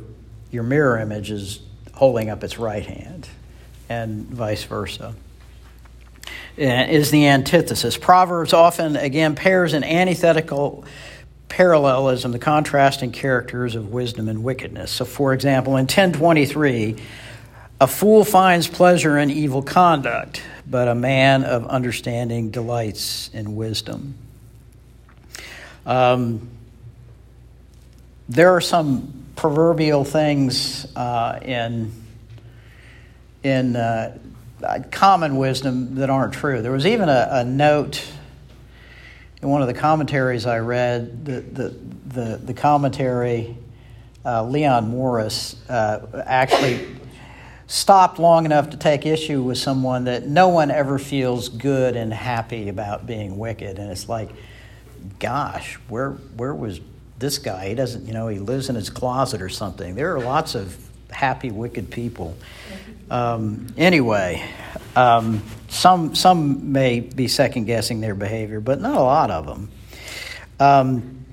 [0.50, 1.61] your mirror image is
[1.92, 3.28] holding up its right hand,
[3.88, 5.14] and vice versa.
[6.56, 7.96] Is the antithesis.
[7.96, 10.84] Proverbs often, again, pairs an antithetical
[11.48, 14.90] parallelism, the contrasting characters of wisdom and wickedness.
[14.90, 16.96] So, for example, in 1023,
[17.80, 24.14] a fool finds pleasure in evil conduct, but a man of understanding delights in wisdom.
[25.86, 26.48] Um,
[28.28, 31.92] there are some proverbial things uh, in
[33.44, 34.18] in uh,
[34.90, 36.60] common wisdom that aren't true.
[36.60, 38.04] There was even a, a, note
[39.40, 41.24] in one of the commentaries I read.
[41.24, 41.68] The the
[42.08, 43.56] the, the commentary
[44.24, 46.86] uh, Leon Morris uh, actually
[47.68, 52.12] stopped long enough to take issue with someone that no one ever feels good and
[52.12, 53.78] happy about being wicked.
[53.78, 54.31] And it's like,
[55.18, 56.81] gosh, where, where was
[57.18, 57.68] this guy?
[57.68, 59.94] He doesn't, you know, he lives in his closet or something.
[59.94, 60.74] There are lots of
[61.11, 62.35] happy, wicked people.
[63.11, 64.48] Um, anyway,
[64.96, 69.70] um, some, some may be second guessing their behavior, but not a lot of them.
[70.59, 71.26] Um,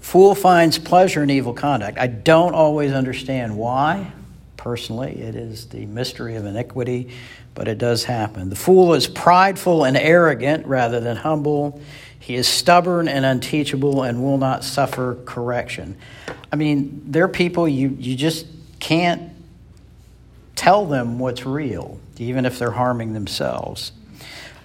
[0.00, 1.96] fool finds pleasure in evil conduct.
[1.96, 4.14] I don't always understand why
[4.68, 5.18] personally.
[5.18, 7.08] It is the mystery of iniquity,
[7.54, 8.50] but it does happen.
[8.50, 11.80] The fool is prideful and arrogant rather than humble.
[12.20, 15.96] He is stubborn and unteachable and will not suffer correction.
[16.52, 18.44] I mean, there are people you, you just
[18.78, 19.32] can't
[20.54, 23.92] tell them what's real, even if they're harming themselves.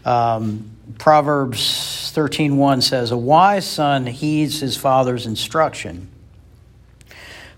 [0.04, 6.10] Um, Proverbs 13:1 says, "A wise son heeds his father's instruction."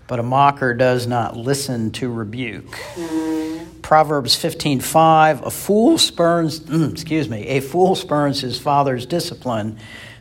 [0.06, 2.78] But a mocker does not listen to rebuke.
[3.82, 9.78] Proverbs 15:5 A fool spurns mm, excuse me, a fool spurns his father's discipline,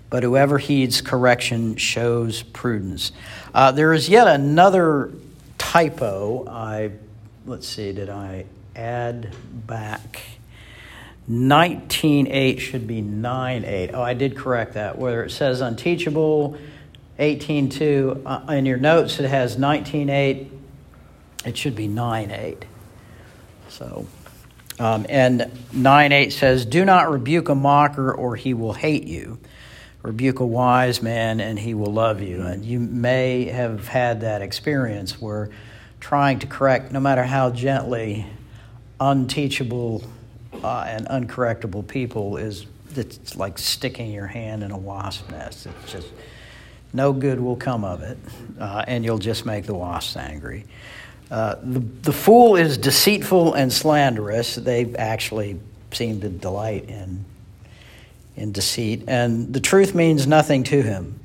[0.09, 3.11] but whoever heeds correction shows prudence.
[3.53, 5.11] Uh, there is yet another
[5.57, 6.47] typo.
[6.47, 6.91] I
[7.45, 8.45] let's see, did I
[8.75, 9.33] add
[9.65, 10.21] back
[11.29, 13.91] 19.8 should be 9.8.
[13.93, 14.97] Oh, I did correct that.
[14.97, 16.55] Where it says unteachable,
[17.19, 18.21] 18.2.
[18.25, 20.49] Uh, in your notes, it has 19.8.
[21.45, 22.63] It should be 9.8.
[23.69, 24.07] So,
[24.79, 25.41] um, and
[25.73, 29.39] 9.8 says, Do not rebuke a mocker, or he will hate you.
[30.01, 32.41] Rebuke a wise man, and he will love you.
[32.41, 35.49] And you may have had that experience where
[35.99, 38.25] trying to correct, no matter how gently,
[38.99, 40.03] unteachable,
[40.63, 42.65] uh, and uncorrectable people is
[42.97, 45.65] it's like sticking your hand in a wasp nest.
[45.65, 46.07] It's just
[46.95, 48.17] no good will come of it,
[48.59, 50.65] uh, and you'll just make the wasps angry.
[51.29, 54.55] Uh, the, the fool is deceitful and slanderous.
[54.55, 55.59] They actually
[55.91, 57.25] seem to delight in,
[58.35, 61.19] in deceit, and the truth means nothing to him.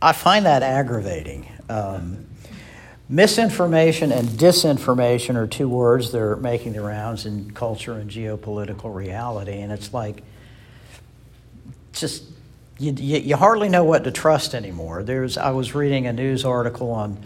[0.00, 1.48] I find that aggravating.
[1.68, 2.26] Um,
[3.08, 8.94] misinformation and disinformation are two words that are making the rounds in culture and geopolitical
[8.94, 10.22] reality, and it's like
[11.92, 12.24] just
[12.78, 15.02] you, you, you, hardly know what to trust anymore.
[15.02, 17.18] There's, I was reading a news article on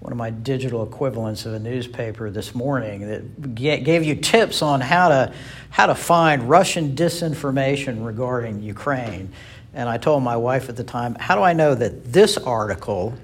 [0.00, 4.80] one of my digital equivalents of a newspaper this morning that gave you tips on
[4.80, 5.32] how to,
[5.70, 9.32] how to find Russian disinformation regarding Ukraine.
[9.72, 13.14] And I told my wife at the time, How do I know that this article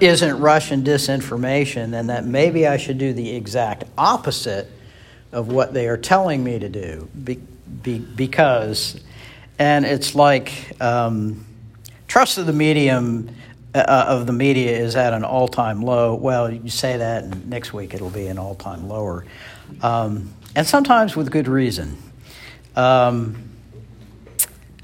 [0.00, 4.68] isn't Russian disinformation and that maybe I should do the exact opposite
[5.30, 7.08] of what they are telling me to do?
[7.24, 9.00] Be, be, because
[9.62, 11.46] and it's like um,
[12.08, 13.30] trust of the medium
[13.76, 16.16] uh, of the media is at an all-time low.
[16.16, 19.24] Well, you say that, and next week it'll be an all-time lower,
[19.80, 21.96] um, and sometimes with good reason.
[22.74, 23.50] Um,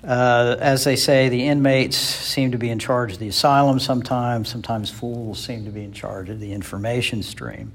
[0.04, 4.48] uh, as they say, the inmates seem to be in charge of the asylum sometimes.
[4.48, 7.72] Sometimes fools seem to be in charge of the information stream.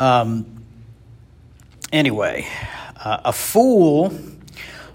[0.00, 0.64] Um,
[1.92, 2.48] anyway,
[2.96, 4.12] uh, a fool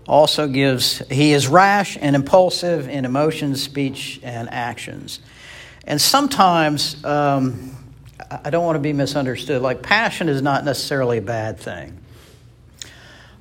[0.07, 5.19] also gives, he is rash and impulsive in emotions, speech, and actions.
[5.85, 7.75] And sometimes, um,
[8.43, 11.99] I don't want to be misunderstood, like passion is not necessarily a bad thing.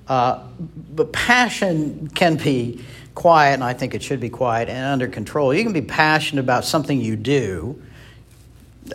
[0.08, 0.46] Uh,
[0.94, 5.54] but passion can be quiet, and I think it should be quiet and under control.
[5.54, 7.80] You can be passionate about something you do.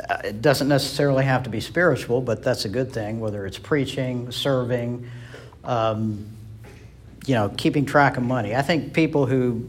[0.10, 3.58] Uh, it doesn't necessarily have to be spiritual, but that's a good thing, whether it's
[3.58, 5.10] preaching, serving,
[5.64, 6.28] um,
[7.28, 8.56] you know, keeping track of money.
[8.56, 9.62] I think people who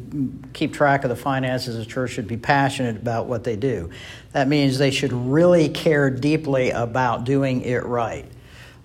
[0.52, 3.90] keep track of the finances of the church should be passionate about what they do.
[4.30, 8.24] That means they should really care deeply about doing it right.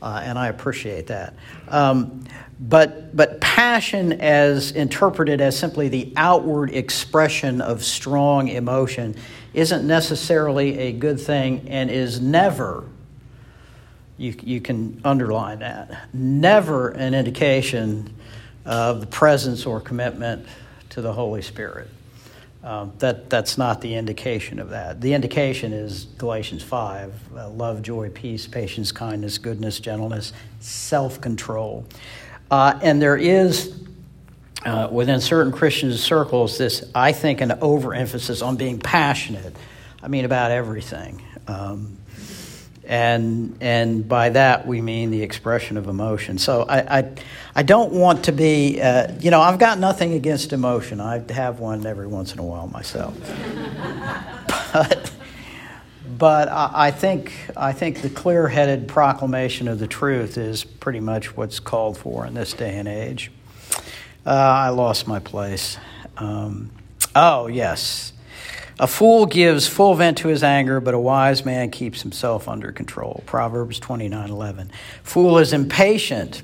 [0.01, 1.35] Uh, and I appreciate that.
[1.67, 2.25] Um,
[2.59, 9.15] but, but passion, as interpreted as simply the outward expression of strong emotion,
[9.53, 12.85] isn't necessarily a good thing and is never,
[14.17, 18.11] you, you can underline that, never an indication
[18.65, 20.45] of the presence or commitment
[20.89, 21.89] to the Holy Spirit.
[22.63, 25.01] Um, that, that's not the indication of that.
[25.01, 31.85] The indication is Galatians 5 uh, love, joy, peace, patience, kindness, goodness, gentleness, self control.
[32.49, 33.83] Uh, and there is,
[34.65, 39.53] uh, within certain Christian circles, this, I think, an overemphasis on being passionate.
[40.01, 41.21] I mean, about everything.
[41.47, 41.97] Um,
[42.85, 46.37] and and by that we mean the expression of emotion.
[46.37, 47.13] So I I,
[47.55, 50.99] I don't want to be uh, you know I've got nothing against emotion.
[50.99, 53.15] I have one every once in a while myself,
[54.73, 55.11] but
[56.17, 61.37] but I, I think I think the clear-headed proclamation of the truth is pretty much
[61.37, 63.31] what's called for in this day and age.
[64.25, 65.77] Uh, I lost my place.
[66.17, 66.71] Um,
[67.15, 68.12] oh yes.
[68.83, 72.73] A fool gives full vent to his anger, but a wise man keeps himself under
[72.73, 73.23] control.
[73.25, 74.69] Proverbs 29:11.
[75.03, 76.43] Fool is impatient.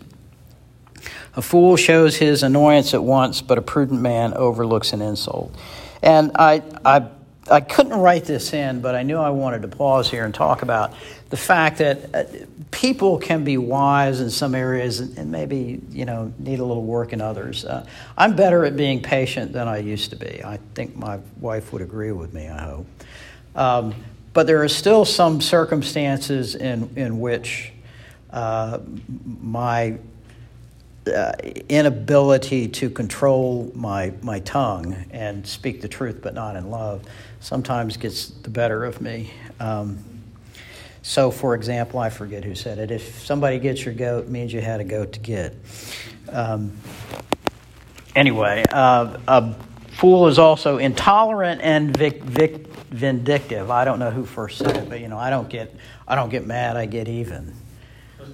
[1.36, 5.54] A fool shows his annoyance at once, but a prudent man overlooks an insult.
[6.02, 7.08] And I, I,
[7.50, 10.62] I couldn't write this in, but I knew I wanted to pause here and talk
[10.62, 10.94] about
[11.30, 12.24] the fact that uh,
[12.72, 17.14] people can be wise in some areas and maybe you know need a little work
[17.14, 17.66] in others.
[17.66, 17.86] Uh,
[18.18, 20.42] I'm better at being patient than I used to be.
[20.44, 22.48] I think my wife would agree with me.
[22.48, 22.88] I hope.
[23.56, 23.96] Um,
[24.34, 27.72] but there are still some circumstances in in which
[28.32, 28.80] uh,
[29.42, 29.98] my
[31.08, 31.34] uh,
[31.70, 37.04] inability to control my my tongue and speak the truth, but not in love,
[37.40, 39.32] sometimes gets the better of me.
[39.60, 40.04] Um,
[41.02, 42.92] so, for example, I forget who said it.
[42.92, 45.56] If somebody gets your goat, it means you had a goat to get.
[46.32, 46.78] Um,
[48.15, 49.56] anyway, uh, a
[49.98, 53.71] fool is also intolerant and vic- vic- vindictive.
[53.71, 55.73] I don't know who first said it, but you know, I don't get,
[56.08, 56.78] I don't get mad.
[56.78, 57.56] I get even.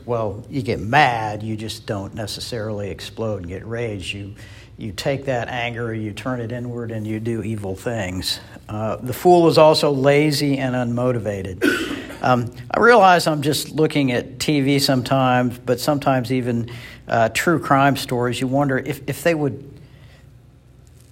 [0.06, 1.44] Well, you get mad.
[1.44, 4.14] You just don't necessarily explode and get rage.
[4.14, 4.36] You
[4.78, 8.42] you take that anger, you turn it inward, and you do evil things.
[8.68, 11.64] Uh, the fool is also lazy and unmotivated.
[12.22, 16.72] Um, I realize I'm just looking at TV sometimes, but sometimes even
[17.08, 18.42] uh, true crime stories.
[18.42, 19.72] You wonder if, if they would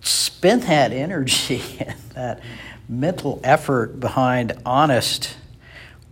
[0.01, 2.39] spend that energy and that
[2.89, 5.36] mental effort behind honest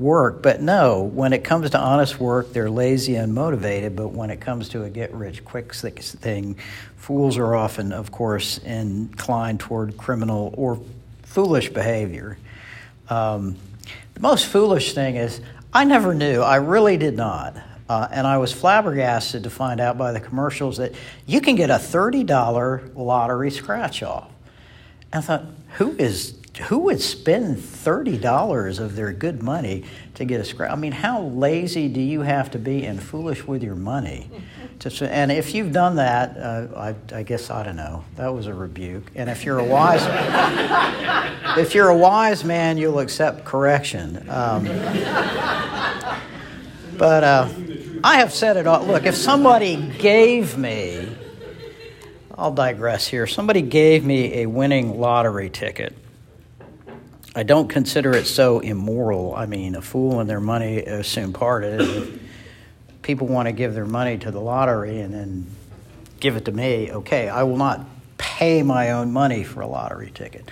[0.02, 0.42] work.
[0.42, 3.96] But no, when it comes to honest work, they're lazy and motivated.
[3.96, 6.58] But when it comes to a get rich quick thing,
[6.98, 10.80] fools are often, of course, inclined toward criminal or
[11.24, 12.38] foolish behavior.
[13.10, 13.56] Um,
[14.14, 15.40] the most foolish thing is,
[15.74, 17.56] I never knew, I really did not.
[17.88, 20.94] Uh, and I was flabbergasted to find out by the commercials that
[21.26, 24.32] you can get a $30 lottery scratch off.
[25.12, 29.86] And I thought, who is who would spend $30 of their good money
[30.16, 30.70] to get a scratch?
[30.70, 34.30] I mean, how lazy do you have to be and foolish with your money?
[34.80, 38.04] To, and if you've done that, uh, I, I, guess I don't know.
[38.18, 39.12] That was a rebuke.
[39.16, 40.02] And if you're a wise,
[41.58, 44.30] if you're a wise man, you'll accept correction.
[44.30, 44.66] Um,
[46.98, 47.50] but uh,
[48.04, 48.86] I have said it all.
[48.86, 51.16] Look, if somebody gave me,
[52.36, 53.26] I'll digress here.
[53.26, 55.96] Somebody gave me a winning lottery ticket
[57.34, 59.34] I don't consider it so immoral.
[59.36, 61.80] I mean, a fool and their money is soon parted.
[61.80, 62.20] If
[63.04, 65.46] people want to give their money to the lottery and then
[66.20, 67.86] give it to me, okay, I will not
[68.18, 70.50] pay my own money for a lottery ticket.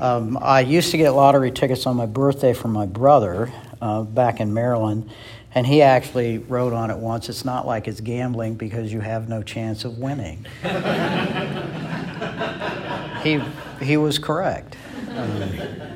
[0.00, 4.38] Um, I used to get lottery tickets on my birthday from my brother uh, back
[4.38, 5.10] in Maryland,
[5.54, 9.28] and he actually wrote on it once it's not like it's gambling because you have
[9.28, 10.46] no chance of winning.
[13.22, 13.40] he,
[13.84, 14.76] he was correct.
[15.10, 15.91] Um,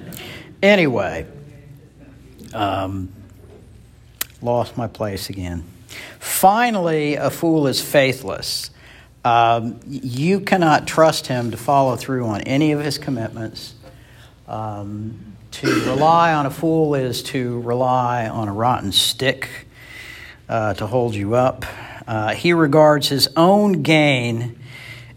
[0.67, 1.25] Anyway,
[2.53, 3.12] um,
[4.43, 5.62] lost my place again.
[6.19, 8.71] Finally, a fool is faithless.
[9.25, 13.75] Um, you cannot trust him to follow through on any of his commitments.
[14.49, 19.49] Um, to rely on a fool is to rely on a rotten stick
[20.49, 21.64] uh, to hold you up.
[22.09, 24.56] Uh, he regards his own gain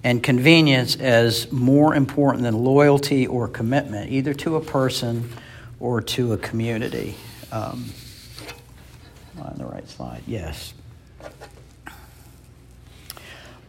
[0.03, 5.29] and convenience as more important than loyalty or commitment, either to a person
[5.79, 7.15] or to a community.
[7.51, 7.85] Um,
[9.41, 10.73] on the right slide, yes.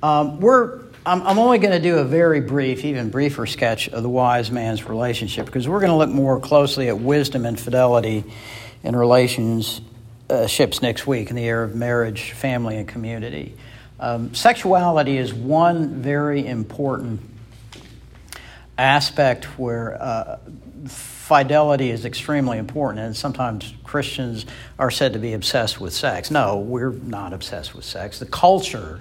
[0.02, 4.02] Um, we're, I'm, I'm only going to do a very brief, even briefer sketch of
[4.02, 8.24] the wise man's relationship because we're going to look more closely at wisdom and fidelity
[8.82, 9.82] in relationships
[10.82, 13.54] next week in the area of marriage, family, and community.
[14.00, 17.20] Um, sexuality is one very important
[18.78, 20.38] aspect where uh,
[20.86, 24.46] fidelity is extremely important, and sometimes Christians
[24.78, 26.30] are said to be obsessed with sex.
[26.30, 28.18] No, we're not obsessed with sex.
[28.18, 29.00] The culture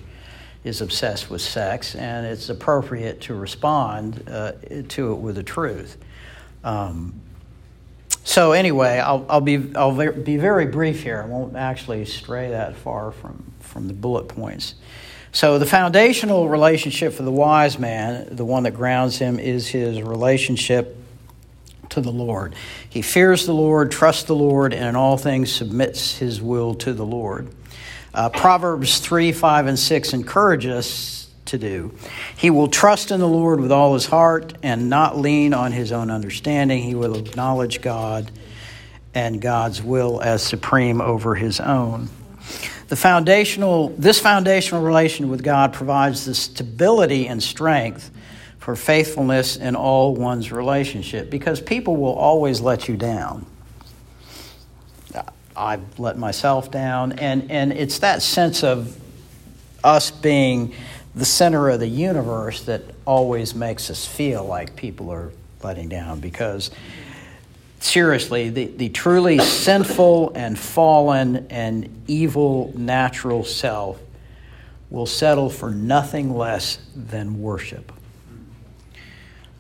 [0.66, 4.52] is obsessed with sex, and it's appropriate to respond uh,
[4.90, 5.98] to it with the truth.
[6.66, 7.22] Um,
[8.26, 11.22] so anyway, I'll, I'll, be I'll be very brief here.
[11.24, 14.76] I won't actually stray that far from from the bullet points.
[15.32, 20.02] So the foundational relationship for the wise man, the one that grounds him, is his
[20.02, 20.98] relationship
[21.90, 22.56] to the Lord.
[22.90, 26.94] He fears the Lord, trusts the Lord, and in all things submits his will to
[26.94, 27.50] the Lord.
[28.14, 31.94] Uh, Proverbs 3, 5, and 6 encourage us to do.
[32.38, 35.92] He will trust in the Lord with all his heart and not lean on his
[35.92, 36.82] own understanding.
[36.82, 38.32] He will acknowledge God
[39.14, 42.10] and God's will as supreme over his own.
[42.90, 48.10] The foundational, this foundational relation with God provides the stability and strength
[48.58, 53.46] for faithfulness in all one's relationship because people will always let you down.
[55.56, 58.98] I've let myself down, and, and it's that sense of
[59.84, 60.74] us being
[61.14, 65.32] the center of the universe that always makes us feel like people are
[65.62, 66.72] letting down because
[67.80, 74.00] seriously the, the truly sinful and fallen and evil natural self
[74.90, 77.92] will settle for nothing less than worship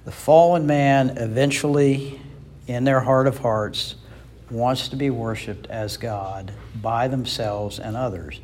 [0.05, 2.19] the fallen man eventually
[2.67, 3.95] in their heart of hearts
[4.49, 6.51] wants to be worshiped as god
[6.81, 8.39] by themselves and others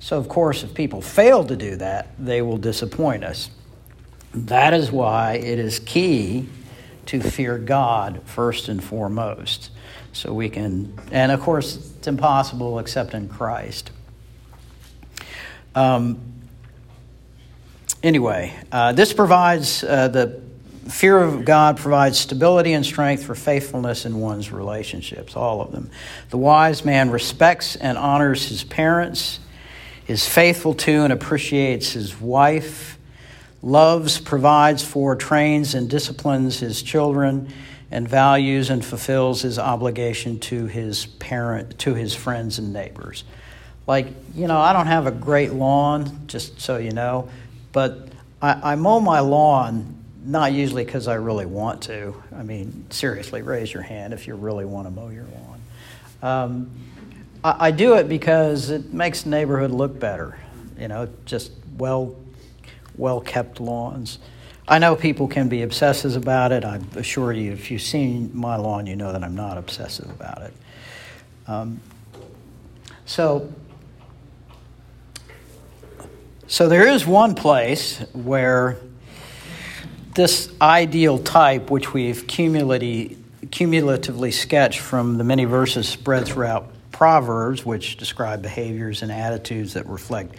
[0.00, 3.50] so, of course, if people fail to do that, they will disappoint us.
[4.32, 6.48] That is why it is key
[7.10, 9.72] to fear God first and foremost.
[10.12, 13.90] So we can, and of course, it's impossible except in Christ.
[15.74, 16.20] Um,
[18.00, 20.40] anyway, uh, this provides uh, the
[20.88, 25.90] fear of God provides stability and strength for faithfulness in one's relationships, all of them.
[26.30, 29.40] The wise man respects and honors his parents
[30.06, 32.99] is faithful to and appreciates his wife,
[33.62, 37.52] loves, provides for, trains, and disciplines his children,
[37.90, 43.24] and values and fulfills his obligation to his parent, to his friends and neighbors.
[43.86, 47.28] Like, you know, I don't have a great lawn, just so you know,
[47.72, 48.08] but
[48.40, 52.14] I, I mow my lawn not usually because I really want to.
[52.36, 55.60] I mean, seriously, raise your hand if you really want to mow your lawn.
[56.22, 56.70] Um,
[57.42, 60.38] I, I do it because it makes the neighborhood look better.
[60.78, 62.14] You know, just well,
[62.96, 64.18] well kept lawns.
[64.68, 66.64] I know people can be obsessive about it.
[66.64, 70.42] I assure you, if you've seen my lawn, you know that I'm not obsessive about
[70.42, 70.54] it.
[71.48, 71.80] Um,
[73.04, 73.52] so,
[76.46, 78.76] so there is one place where
[80.14, 83.16] this ideal type, which we've cumulatively,
[83.50, 89.86] cumulatively sketched from the many verses spread throughout Proverbs, which describe behaviors and attitudes that
[89.86, 90.36] reflect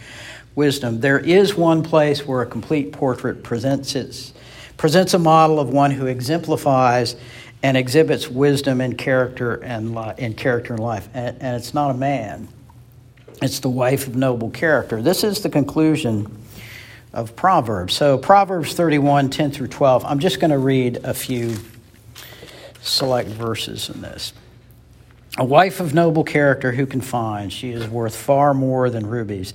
[0.54, 4.32] wisdom, there is one place where a complete portrait presents, its,
[4.76, 7.16] presents a model of one who exemplifies
[7.62, 11.08] and exhibits wisdom in character and li- in character and life.
[11.14, 12.48] And, and it's not a man;
[13.40, 15.00] it's the wife of noble character.
[15.00, 16.42] This is the conclusion
[17.12, 17.94] of Proverbs.
[17.94, 20.04] So Proverbs 31, 10 through 12.
[20.04, 21.56] I'm just going to read a few
[22.80, 24.32] select verses in this.
[25.38, 27.52] A wife of noble character who can find?
[27.52, 29.54] She is worth far more than rubies.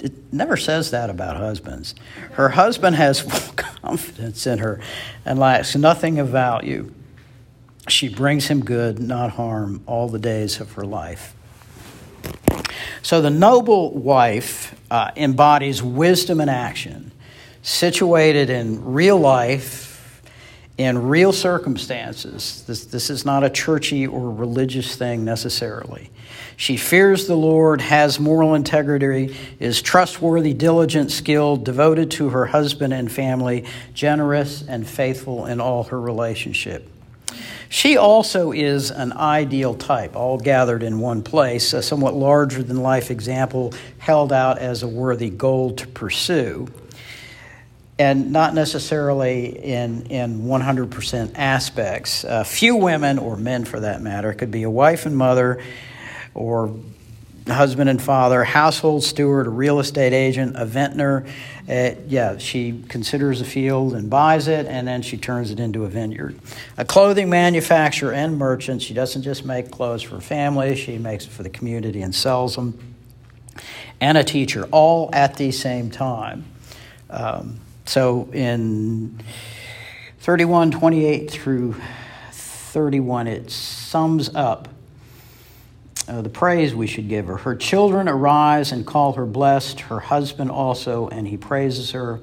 [0.00, 1.94] It never says that about husbands.
[2.32, 4.80] Her husband has full confidence in her
[5.24, 6.92] and lacks nothing of value.
[7.88, 11.34] She brings him good, not harm, all the days of her life.
[13.02, 17.12] So the noble wife uh, embodies wisdom in action,
[17.62, 19.87] situated in real life,
[20.78, 22.62] in real circumstances.
[22.66, 26.10] This, this is not a churchy or religious thing necessarily.
[26.56, 32.92] She fears the Lord, has moral integrity, is trustworthy, diligent, skilled, devoted to her husband
[32.92, 36.88] and family, generous and faithful in all her relationship.
[37.68, 42.82] She also is an ideal type, all gathered in one place, a somewhat larger than
[42.82, 46.68] life example held out as a worthy goal to pursue,
[47.98, 52.24] and not necessarily in, in 100% aspects.
[52.24, 55.60] Uh, few women, or men for that matter, could be a wife and mother,
[56.34, 56.72] or
[57.48, 61.26] husband and father, household steward, a real estate agent, a vintner.
[61.68, 65.84] Uh, yeah, she considers a field and buys it, and then she turns it into
[65.84, 66.38] a vineyard.
[66.76, 68.82] A clothing manufacturer and merchant.
[68.82, 72.54] She doesn't just make clothes for family, she makes it for the community and sells
[72.54, 72.78] them.
[74.00, 76.44] And a teacher, all at the same time.
[77.10, 79.18] Um, so in
[80.18, 81.74] 31, 28 through
[82.32, 84.68] 31, it sums up
[86.06, 87.38] uh, the praise we should give her.
[87.38, 92.20] Her children arise and call her blessed, her husband also, and he praises her.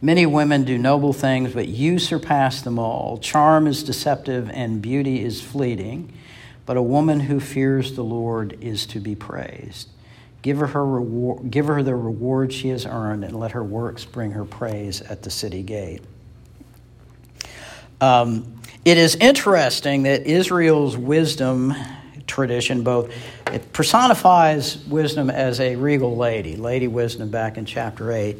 [0.00, 3.18] Many women do noble things, but you surpass them all.
[3.18, 6.12] Charm is deceptive and beauty is fleeting,
[6.66, 9.88] but a woman who fears the Lord is to be praised.
[10.44, 14.04] Give her, her reward, give her the reward she has earned, and let her works
[14.04, 16.02] bring her praise at the city gate.
[17.98, 21.72] Um, it is interesting that Israel's wisdom
[22.26, 23.10] tradition, both
[23.54, 28.36] it personifies wisdom as a regal lady, Lady Wisdom back in chapter 8,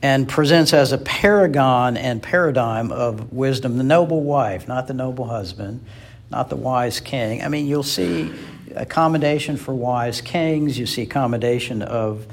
[0.00, 5.26] and presents as a paragon and paradigm of wisdom the noble wife, not the noble
[5.26, 5.84] husband,
[6.30, 7.42] not the wise king.
[7.42, 8.32] I mean, you'll see
[8.76, 12.26] accommodation for wise kings, you see accommodation of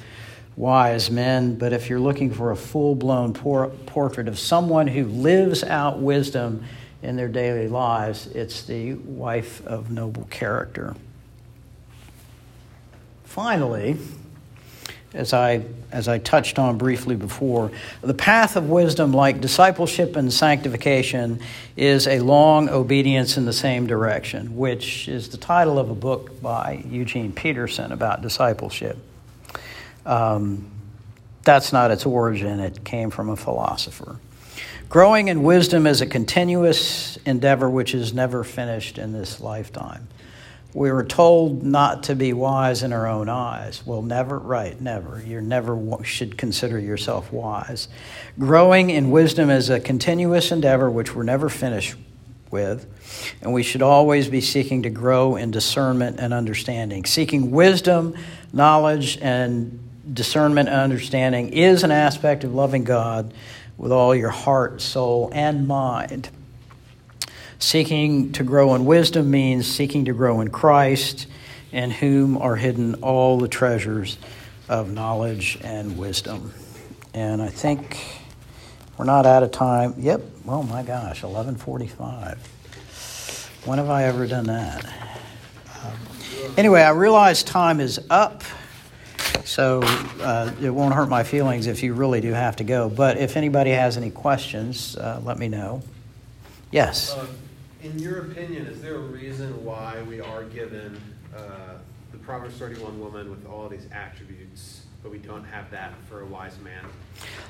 [0.56, 5.06] wise men, but if you're looking for a full blown por- portrait of someone who
[5.06, 6.64] lives out wisdom,
[7.02, 10.96] in their daily lives, it's the wife of noble character.
[13.24, 13.98] Finally,
[15.14, 20.32] as I, as I touched on briefly before, the path of wisdom, like discipleship and
[20.32, 21.40] sanctification,
[21.76, 26.42] is a long obedience in the same direction, which is the title of a book
[26.42, 28.98] by Eugene Peterson about discipleship.
[30.06, 30.70] Um,
[31.44, 34.18] that's not its origin, it came from a philosopher.
[34.90, 40.08] Growing in wisdom is a continuous endeavor which is never finished in this lifetime.
[40.74, 43.84] We were told not to be wise in our own eyes.
[43.86, 45.22] Well, never, right, never.
[45.26, 47.88] You never should consider yourself wise.
[48.38, 51.96] Growing in wisdom is a continuous endeavor which we're never finished
[52.52, 52.86] with,
[53.42, 57.04] and we should always be seeking to grow in discernment and understanding.
[57.06, 58.16] Seeking wisdom,
[58.54, 59.80] knowledge, and
[60.14, 63.34] discernment and understanding is an aspect of loving God
[63.78, 66.30] with all your heart, soul, and mind.
[67.62, 71.28] Seeking to grow in wisdom means seeking to grow in Christ,
[71.74, 74.18] in whom are hidden all the treasures
[74.70, 76.54] of knowledge and wisdom.
[77.14, 77.98] And I think
[78.98, 79.96] we're not out of time.
[79.98, 80.22] Yep.
[80.48, 82.38] Oh my gosh, 11:45.
[83.66, 84.86] When have I ever done that?
[85.84, 85.94] Um,
[86.56, 88.42] anyway, I realize time is up.
[89.44, 89.82] So
[90.22, 92.88] uh, it won't hurt my feelings if you really do have to go.
[92.88, 95.82] But if anybody has any questions, uh, let me know.
[96.72, 97.12] Yes.
[97.14, 97.26] Uh,
[97.82, 101.00] In your opinion, is there a reason why we are given
[101.34, 101.76] uh,
[102.12, 106.26] the Proverbs 31 woman with all these attributes, but we don't have that for a
[106.26, 106.84] wise man?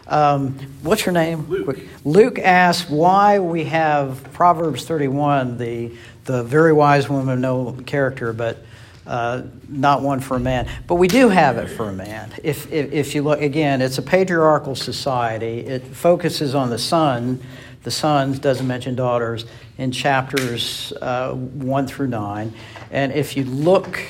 [0.06, 0.54] Um,
[0.84, 1.48] what's your name?
[1.50, 1.80] Luke.
[2.06, 8.32] Luke asked why we have Proverbs 31, the, the very wise woman, of no character,
[8.32, 8.64] but
[9.08, 10.70] uh, not one for a man.
[10.86, 12.32] But we do have it for a man.
[12.44, 15.62] If, if, if you look, again, it's a patriarchal society.
[15.62, 17.42] It focuses on the son.
[17.84, 19.46] The sons doesn't mention daughters
[19.78, 22.54] in chapters uh, 1 through 9.
[22.92, 24.02] And if you look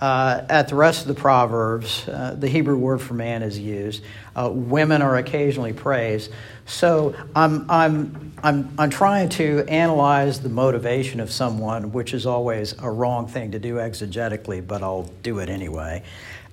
[0.00, 4.02] uh, at the rest of the Proverbs, uh, the Hebrew word for man is used.
[4.36, 6.30] Uh, women are occasionally praised.
[6.66, 12.74] So I'm, I'm, I'm, I'm trying to analyze the motivation of someone, which is always
[12.82, 16.02] a wrong thing to do exegetically, but I'll do it anyway.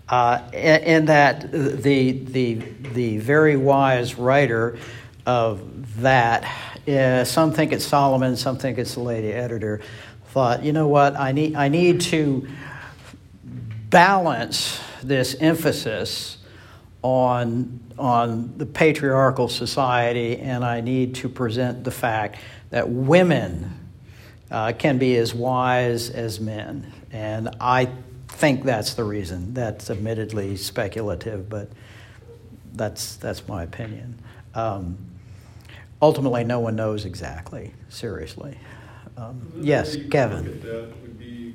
[0.07, 2.53] Uh, in, in that the, the,
[2.93, 4.77] the very wise writer
[5.25, 6.43] of that,
[7.27, 9.81] some think it's Solomon, some think it's the lady editor,
[10.27, 12.47] thought, you know what, I need, I need to
[13.89, 16.37] balance this emphasis
[17.01, 22.37] on, on the patriarchal society, and I need to present the fact
[22.69, 23.77] that women
[24.49, 26.91] uh, can be as wise as men.
[27.11, 27.89] And I
[28.29, 29.53] think that's the reason.
[29.53, 31.69] That's admittedly speculative, but
[32.73, 34.17] that's, that's my opinion.
[34.55, 34.97] Um,
[36.01, 38.57] ultimately, no one knows exactly, seriously.
[39.17, 40.61] Um, yes, Kevin.
[40.61, 41.53] That would be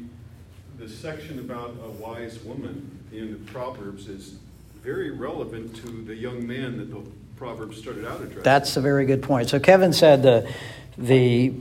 [0.79, 4.37] the section about a wise woman in the Proverbs is
[4.83, 7.03] very relevant to the young man that the
[7.37, 8.43] Proverbs started out addressing.
[8.43, 9.49] That's a very good point.
[9.49, 10.51] So Kevin said the
[10.97, 11.53] the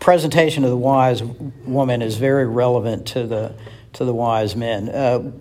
[0.00, 3.54] presentation of the wise woman is very relevant to the
[3.94, 4.88] to the wise men.
[4.88, 5.32] Uh,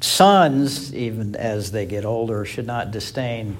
[0.00, 3.56] sons, even as they get older, should not disdain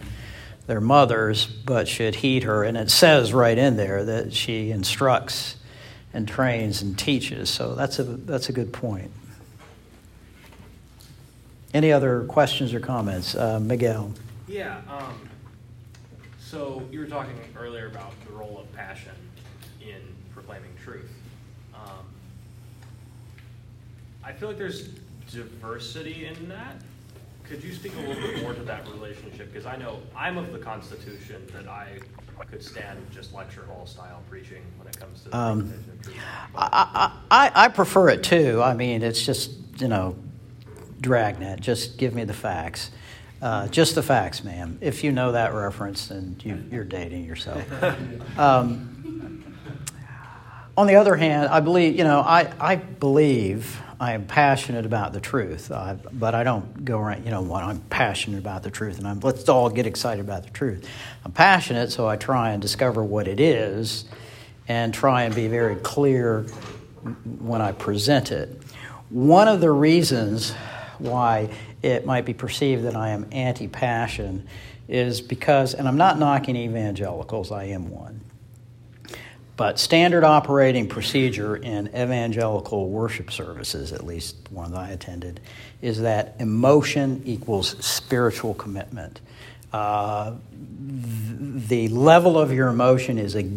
[0.67, 2.65] their mothers, but should heed her.
[2.65, 5.57] And it says right in there that she instructs
[6.13, 7.51] and trains and teaches.
[7.51, 9.11] So that's a that's a good point.
[11.75, 13.35] Any other questions or comments?
[13.35, 14.13] Uh, Miguel.
[14.49, 14.81] Yeah.
[14.89, 15.29] Um,
[16.39, 19.13] so you were talking earlier about the role of passion
[19.81, 20.01] in
[20.33, 21.11] proclaiming truth.
[21.75, 22.07] Um,
[24.25, 24.89] I feel like there's
[25.31, 26.77] diversity in that.
[27.49, 29.53] Could you speak a little bit more to that relationship?
[29.53, 31.99] Because I know I'm of the Constitution that I
[32.51, 35.73] could stand just lecture hall style preaching when it comes to the um.
[36.55, 38.63] I, I, I prefer it too.
[38.63, 40.17] I mean, it's just, you know,
[41.01, 41.61] dragnet.
[41.61, 42.91] Just give me the facts.
[43.41, 44.79] Uh, just the facts, ma'am.
[44.81, 47.65] If you know that reference, then you, are dating yourself.
[48.39, 48.93] Um,
[50.77, 55.15] on the other hand, I believe, you know, I, I believe I am passionate about
[55.15, 58.71] the truth, I, but I don't go around, you know, when I'm passionate about the
[58.71, 60.87] truth, and I'm, let's all get excited about the truth.
[61.25, 64.05] I'm passionate, so I try and discover what it is
[64.69, 66.43] and try and be very clear
[67.41, 68.63] when I present it.
[69.09, 70.53] One of the reasons
[70.99, 71.51] why
[71.83, 74.47] it might be perceived that I am anti passion
[74.89, 78.26] is because, and I'm not knocking evangelicals, I am one.
[79.57, 85.41] But standard operating procedure in evangelical worship services, at least one that I attended,
[85.81, 89.21] is that emotion equals spiritual commitment.
[89.73, 93.49] Uh, the level of your emotion is a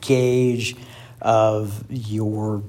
[0.00, 0.76] gauge
[1.20, 2.62] of your,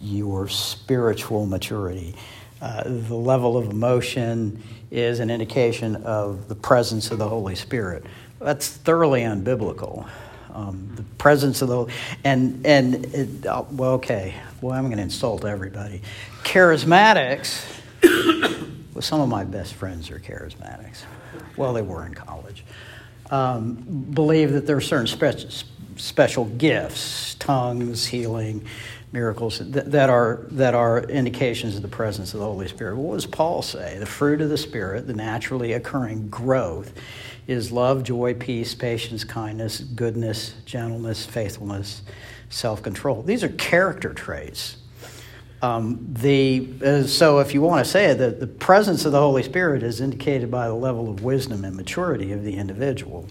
[0.00, 2.14] your spiritual maturity.
[2.60, 8.04] Uh, the level of emotion is an indication of the presence of the Holy Spirit.
[8.40, 10.08] That's thoroughly unbiblical.
[10.54, 11.86] Um, the presence of the
[12.22, 14.34] and and it, uh, well, okay.
[14.60, 16.00] Well, I'm going to insult everybody.
[16.44, 17.64] Charismatics.
[18.94, 21.02] well, some of my best friends are charismatics.
[21.56, 22.64] Well, they were in college.
[23.30, 23.74] Um,
[24.12, 25.64] believe that there are certain spe-
[25.96, 28.64] special gifts, tongues, healing,
[29.12, 32.96] miracles that, that, are, that are indications of the presence of the Holy Spirit.
[32.96, 33.96] What does Paul say?
[33.98, 36.92] The fruit of the Spirit, the naturally occurring growth,
[37.46, 42.02] is love, joy, peace, patience, kindness, goodness, gentleness, faithfulness,
[42.48, 43.22] self control.
[43.22, 44.78] These are character traits.
[45.62, 49.18] Um, the, uh, so, if you want to say it, the, the presence of the
[49.18, 53.26] Holy Spirit is indicated by the level of wisdom and maturity of the individual,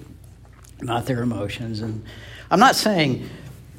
[0.81, 1.81] not their emotions.
[1.81, 2.03] And
[2.49, 3.29] I'm not saying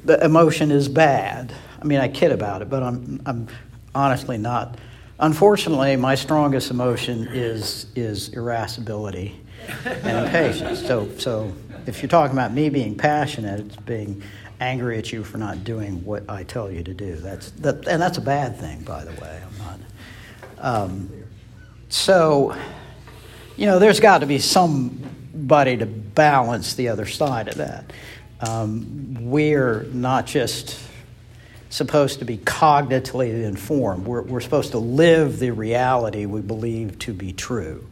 [0.05, 1.53] the emotion is bad.
[1.81, 3.47] I mean, I kid about it, but I'm, I'm
[3.93, 4.77] honestly not.
[5.19, 9.44] Unfortunately, my strongest emotion is, is irascibility
[9.85, 10.85] and impatience.
[10.85, 11.53] So, so
[11.85, 14.23] if you're talking about me being passionate, it's being
[14.59, 17.15] angry at you for not doing what I tell you to do.
[17.15, 19.41] That's, that, and that's a bad thing, by the way.
[19.45, 19.79] I'm not.
[20.57, 21.09] Um,
[21.89, 22.55] so,
[23.57, 27.91] you know, there's got to be somebody to balance the other side of that.
[28.41, 30.79] Um, we are not just
[31.69, 37.13] supposed to be cognitively informed, we're, we're supposed to live the reality we believe to
[37.13, 37.85] be true.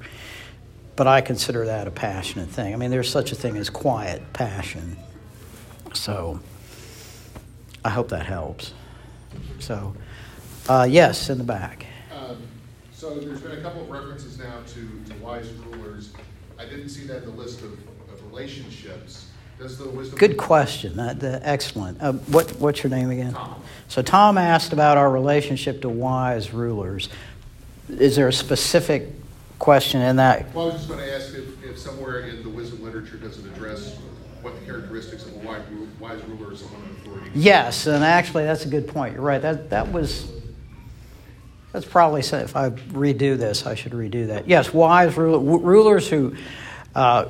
[0.95, 2.73] But I consider that a passionate thing.
[2.73, 4.95] I mean, there's such a thing as quiet passion.
[5.93, 6.39] So
[7.83, 8.73] I hope that helps.
[9.59, 9.95] So,
[10.69, 11.85] uh, yes, in the back.
[12.15, 12.37] Um,
[12.93, 16.13] So there's been a couple of references now to, to wise rulers.
[16.59, 19.29] I didn't see that in the list of, of relationships.
[19.57, 20.17] Does the wisdom?
[20.17, 20.95] Good question.
[20.97, 22.01] That, excellent.
[22.01, 23.33] Uh, what, what's your name again?
[23.33, 23.61] Tom.
[23.87, 27.09] So Tom asked about our relationship to wise rulers.
[27.89, 29.09] Is there a specific
[29.63, 30.53] question in that?
[30.53, 33.39] Well, I was just going to ask if, if somewhere in the wisdom literature does
[33.39, 33.97] it address
[34.41, 35.63] what the characteristics of a wise,
[36.01, 37.31] wise ruler is among authority?
[37.33, 39.13] Yes, and actually, that's a good point.
[39.13, 39.41] You're right.
[39.41, 40.29] That that was.
[41.71, 44.49] That's probably if I redo this, I should redo that.
[44.49, 46.35] Yes, wise ruler, rulers who
[46.93, 47.29] uh,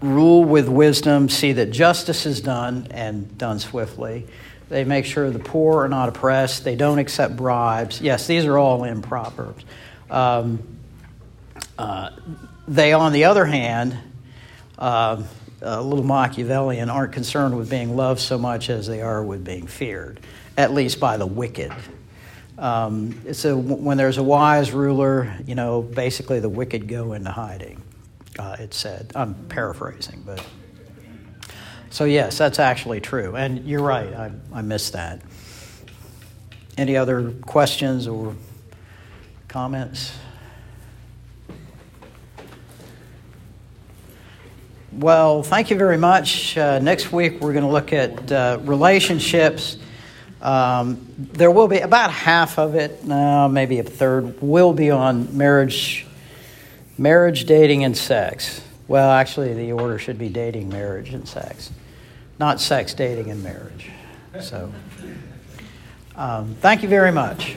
[0.00, 4.26] rule with wisdom, see that justice is done and done swiftly.
[4.70, 6.64] They make sure the poor are not oppressed.
[6.64, 8.00] They don't accept bribes.
[8.00, 9.64] Yes, these are all in Proverbs.
[10.10, 10.77] Um,
[12.66, 13.96] they, on the other hand,
[14.78, 15.22] uh,
[15.62, 19.66] a little Machiavellian, aren't concerned with being loved so much as they are with being
[19.66, 20.20] feared,
[20.56, 21.72] at least by the wicked.
[22.58, 27.82] Um, so when there's a wise ruler, you know, basically the wicked go into hiding.
[28.38, 29.10] Uh, it said.
[29.14, 30.44] I'm paraphrasing, but
[31.90, 34.12] so yes, that's actually true, and you're right.
[34.12, 35.22] I, I missed that.
[36.76, 38.36] Any other questions or
[39.48, 40.12] comments?
[44.98, 46.58] Well, thank you very much.
[46.58, 49.76] Uh, next week, we're going to look at uh, relationships.
[50.42, 55.36] Um, there will be about half of it, no, maybe a third, will be on
[55.36, 56.04] marriage,
[56.98, 58.60] marriage, dating, and sex.
[58.88, 61.70] Well, actually, the order should be dating, marriage, and sex,
[62.40, 63.90] not sex, dating, and marriage.
[64.40, 64.72] So,
[66.16, 67.54] um, thank you very much.